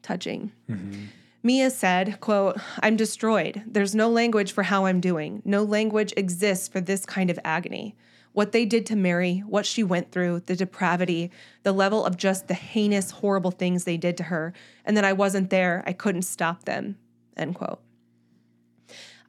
touching. 0.00 0.52
Mm-hmm. 0.70 1.04
Mia 1.42 1.68
said, 1.68 2.18
quote, 2.20 2.58
I'm 2.80 2.96
destroyed. 2.96 3.62
There's 3.66 3.94
no 3.94 4.08
language 4.08 4.52
for 4.52 4.62
how 4.62 4.86
I'm 4.86 5.00
doing. 5.00 5.42
No 5.44 5.62
language 5.62 6.14
exists 6.16 6.66
for 6.66 6.80
this 6.80 7.04
kind 7.04 7.28
of 7.28 7.38
agony. 7.44 7.94
What 8.36 8.52
they 8.52 8.66
did 8.66 8.84
to 8.86 8.96
Mary, 8.96 9.38
what 9.46 9.64
she 9.64 9.82
went 9.82 10.12
through, 10.12 10.40
the 10.40 10.54
depravity, 10.54 11.30
the 11.62 11.72
level 11.72 12.04
of 12.04 12.18
just 12.18 12.48
the 12.48 12.54
heinous, 12.54 13.10
horrible 13.10 13.50
things 13.50 13.84
they 13.84 13.96
did 13.96 14.18
to 14.18 14.24
her, 14.24 14.52
and 14.84 14.94
that 14.94 15.06
I 15.06 15.14
wasn't 15.14 15.48
there, 15.48 15.82
I 15.86 15.94
couldn't 15.94 16.20
stop 16.20 16.66
them. 16.66 16.98
End 17.34 17.54
quote. 17.54 17.80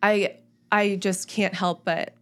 I 0.04 0.36
I 0.74 0.98
just 0.98 1.30
can't 1.30 1.54
help 1.54 1.86
but 1.86 2.15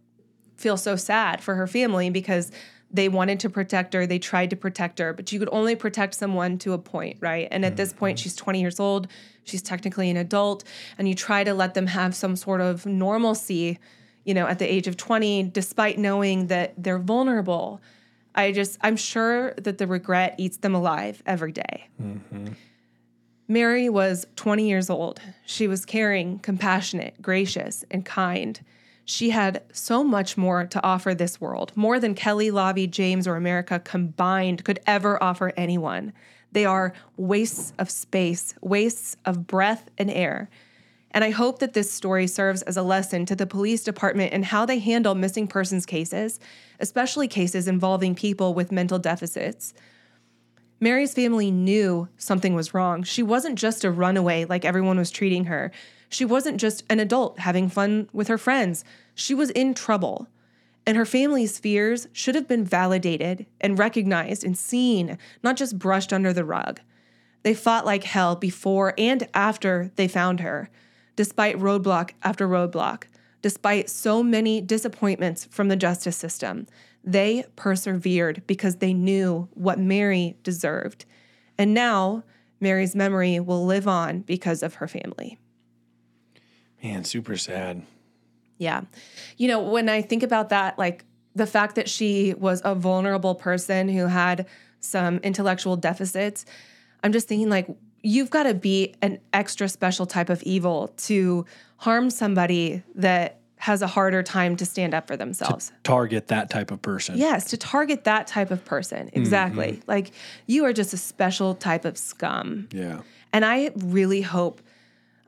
feel 0.54 0.76
so 0.76 0.94
sad 0.94 1.42
for 1.42 1.56
her 1.56 1.66
family 1.66 2.08
because 2.08 2.52
they 2.88 3.08
wanted 3.08 3.40
to 3.40 3.50
protect 3.50 3.92
her, 3.92 4.06
they 4.06 4.20
tried 4.20 4.50
to 4.50 4.56
protect 4.56 5.00
her, 5.00 5.12
but 5.12 5.32
you 5.32 5.40
could 5.40 5.48
only 5.50 5.74
protect 5.74 6.14
someone 6.14 6.56
to 6.58 6.72
a 6.72 6.78
point, 6.78 7.16
right? 7.18 7.48
And 7.50 7.64
at 7.64 7.76
this 7.76 7.88
mm-hmm. 7.88 7.98
point 7.98 8.18
she's 8.20 8.36
20 8.36 8.60
years 8.60 8.78
old, 8.78 9.08
she's 9.42 9.60
technically 9.60 10.08
an 10.08 10.16
adult, 10.16 10.62
and 10.98 11.08
you 11.08 11.16
try 11.16 11.42
to 11.42 11.52
let 11.52 11.74
them 11.74 11.88
have 11.88 12.14
some 12.14 12.36
sort 12.36 12.60
of 12.60 12.86
normalcy, 12.86 13.80
you 14.26 14.34
know, 14.34 14.46
at 14.46 14.58
the 14.58 14.70
age 14.70 14.86
of 14.86 14.96
20 14.96 15.44
despite 15.44 15.98
knowing 15.98 16.48
that 16.48 16.74
they're 16.76 16.98
vulnerable. 16.98 17.80
I 18.34 18.52
just 18.52 18.76
I'm 18.82 18.96
sure 18.96 19.54
that 19.54 19.78
the 19.78 19.86
regret 19.86 20.34
eats 20.36 20.58
them 20.58 20.74
alive 20.74 21.22
every 21.24 21.52
day. 21.52 21.88
Mm-hmm. 22.02 22.48
Mary 23.48 23.88
was 23.88 24.26
20 24.34 24.68
years 24.68 24.90
old. 24.90 25.20
She 25.46 25.68
was 25.68 25.84
caring, 25.86 26.40
compassionate, 26.40 27.22
gracious, 27.22 27.84
and 27.90 28.04
kind. 28.04 28.60
She 29.04 29.30
had 29.30 29.62
so 29.72 30.02
much 30.02 30.36
more 30.36 30.66
to 30.66 30.82
offer 30.82 31.14
this 31.14 31.40
world, 31.40 31.70
more 31.76 32.00
than 32.00 32.16
Kelly, 32.16 32.50
Lavi, 32.50 32.90
James, 32.90 33.28
or 33.28 33.36
America 33.36 33.78
combined 33.78 34.64
could 34.64 34.80
ever 34.84 35.22
offer 35.22 35.52
anyone. 35.56 36.12
They 36.50 36.64
are 36.64 36.92
wastes 37.16 37.72
of 37.78 37.88
space, 37.88 38.54
wastes 38.60 39.16
of 39.24 39.46
breath 39.46 39.90
and 39.96 40.10
air. 40.10 40.50
And 41.16 41.24
I 41.24 41.30
hope 41.30 41.60
that 41.60 41.72
this 41.72 41.90
story 41.90 42.26
serves 42.26 42.60
as 42.60 42.76
a 42.76 42.82
lesson 42.82 43.24
to 43.24 43.34
the 43.34 43.46
police 43.46 43.82
department 43.82 44.34
in 44.34 44.42
how 44.42 44.66
they 44.66 44.78
handle 44.78 45.14
missing 45.14 45.46
persons 45.46 45.86
cases, 45.86 46.38
especially 46.78 47.26
cases 47.26 47.66
involving 47.66 48.14
people 48.14 48.52
with 48.52 48.70
mental 48.70 48.98
deficits. 48.98 49.72
Mary's 50.78 51.14
family 51.14 51.50
knew 51.50 52.06
something 52.18 52.54
was 52.54 52.74
wrong. 52.74 53.02
She 53.02 53.22
wasn't 53.22 53.58
just 53.58 53.82
a 53.82 53.90
runaway 53.90 54.44
like 54.44 54.66
everyone 54.66 54.98
was 54.98 55.10
treating 55.10 55.46
her. 55.46 55.72
She 56.10 56.26
wasn't 56.26 56.60
just 56.60 56.84
an 56.90 57.00
adult 57.00 57.38
having 57.38 57.70
fun 57.70 58.10
with 58.12 58.28
her 58.28 58.36
friends. 58.36 58.84
She 59.14 59.32
was 59.32 59.48
in 59.48 59.72
trouble. 59.72 60.28
And 60.84 60.98
her 60.98 61.06
family's 61.06 61.58
fears 61.58 62.08
should 62.12 62.34
have 62.34 62.46
been 62.46 62.62
validated 62.62 63.46
and 63.58 63.78
recognized 63.78 64.44
and 64.44 64.54
seen, 64.56 65.16
not 65.42 65.56
just 65.56 65.78
brushed 65.78 66.12
under 66.12 66.34
the 66.34 66.44
rug. 66.44 66.80
They 67.42 67.54
fought 67.54 67.86
like 67.86 68.04
hell 68.04 68.36
before 68.36 68.92
and 68.98 69.26
after 69.32 69.92
they 69.96 70.08
found 70.08 70.40
her, 70.40 70.68
despite 71.16 71.58
roadblock 71.58 72.12
after 72.22 72.46
roadblock, 72.46 73.04
despite 73.42 73.90
so 73.90 74.22
many 74.22 74.60
disappointments 74.60 75.46
from 75.46 75.68
the 75.68 75.76
justice 75.76 76.16
system. 76.16 76.66
They 77.02 77.44
persevered 77.56 78.42
because 78.46 78.76
they 78.76 78.92
knew 78.92 79.48
what 79.54 79.78
Mary 79.78 80.36
deserved. 80.42 81.04
And 81.56 81.72
now 81.72 82.24
Mary's 82.60 82.94
memory 82.94 83.40
will 83.40 83.64
live 83.64 83.86
on 83.88 84.20
because 84.20 84.62
of 84.62 84.74
her 84.74 84.88
family. 84.88 85.38
Man, 86.82 87.04
super 87.04 87.36
sad. 87.36 87.82
Yeah. 88.58 88.82
You 89.36 89.48
know, 89.48 89.60
when 89.60 89.88
I 89.88 90.02
think 90.02 90.22
about 90.22 90.48
that, 90.50 90.78
like 90.78 91.04
the 91.34 91.46
fact 91.46 91.74
that 91.76 91.88
she 91.88 92.34
was 92.34 92.62
a 92.64 92.74
vulnerable 92.74 93.34
person 93.34 93.88
who 93.88 94.06
had 94.06 94.46
some 94.80 95.18
intellectual 95.18 95.76
deficits, 95.76 96.44
I'm 97.02 97.12
just 97.12 97.28
thinking, 97.28 97.50
like, 97.50 97.68
you've 98.06 98.30
got 98.30 98.44
to 98.44 98.54
be 98.54 98.94
an 99.02 99.18
extra 99.32 99.68
special 99.68 100.06
type 100.06 100.30
of 100.30 100.42
evil 100.44 100.88
to 100.96 101.44
harm 101.78 102.08
somebody 102.10 102.82
that 102.94 103.40
has 103.58 103.82
a 103.82 103.86
harder 103.86 104.22
time 104.22 104.54
to 104.56 104.64
stand 104.64 104.94
up 104.94 105.06
for 105.08 105.16
themselves. 105.16 105.72
Target 105.82 106.28
that 106.28 106.48
type 106.50 106.70
of 106.70 106.80
person. 106.82 107.16
Yes, 107.18 107.46
to 107.46 107.56
target 107.56 108.04
that 108.04 108.26
type 108.26 108.50
of 108.50 108.64
person. 108.64 109.10
Exactly. 109.12 109.82
Like, 109.86 110.12
you 110.46 110.64
are 110.66 110.72
just 110.72 110.92
a 110.92 110.96
special 110.96 111.54
type 111.54 111.84
of 111.84 111.96
scum. 111.98 112.68
Yeah. 112.70 113.00
And 113.32 113.44
I 113.44 113.70
really 113.76 114.20
hope, 114.22 114.60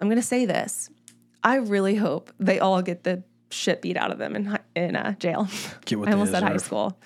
I'm 0.01 0.09
going 0.09 0.21
to 0.21 0.27
say 0.27 0.47
this, 0.47 0.91
I 1.43 1.57
really 1.57 1.97
hope 1.97 2.31
they 2.39 2.61
all 2.61 2.83
get 2.83 3.03
the 3.03 3.23
shit 3.51 3.81
beat 3.83 3.97
out 3.97 4.13
of 4.13 4.19
them 4.19 4.37
in, 4.37 4.59
in 4.77 4.95
uh, 4.95 5.13
jail. 5.15 5.49
Get 5.87 5.99
what 5.99 6.09
I 6.09 6.13
almost 6.13 6.33
said 6.33 6.43
high 6.43 6.59
school. 6.59 6.99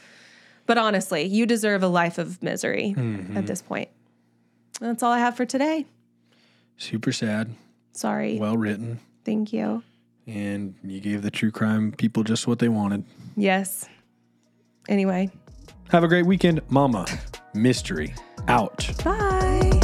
But 0.66 0.76
honestly, 0.76 1.22
you 1.22 1.46
deserve 1.46 1.82
a 1.82 1.88
life 1.88 2.18
of 2.18 2.42
misery 2.42 2.94
Mm-hmm. 2.96 3.36
at 3.36 3.46
this 3.46 3.62
point. 3.62 3.88
That's 4.82 5.02
all 5.02 5.12
I 5.12 5.18
have 5.20 5.36
for 5.36 5.46
today. 5.46 5.86
Super 6.76 7.12
sad. 7.12 7.54
Sorry. 7.92 8.38
Well 8.38 8.56
written. 8.56 8.98
Thank 9.24 9.52
you. 9.52 9.82
And 10.26 10.74
you 10.82 10.98
gave 11.00 11.22
the 11.22 11.30
true 11.30 11.50
crime 11.52 11.92
people 11.92 12.24
just 12.24 12.46
what 12.48 12.58
they 12.58 12.68
wanted. 12.68 13.04
Yes. 13.36 13.88
Anyway, 14.88 15.30
Have 15.90 16.02
a 16.04 16.08
great 16.08 16.26
weekend, 16.26 16.60
Mama. 16.68 17.06
Mystery 17.54 18.14
out. 18.48 18.90
bye. 19.04 19.78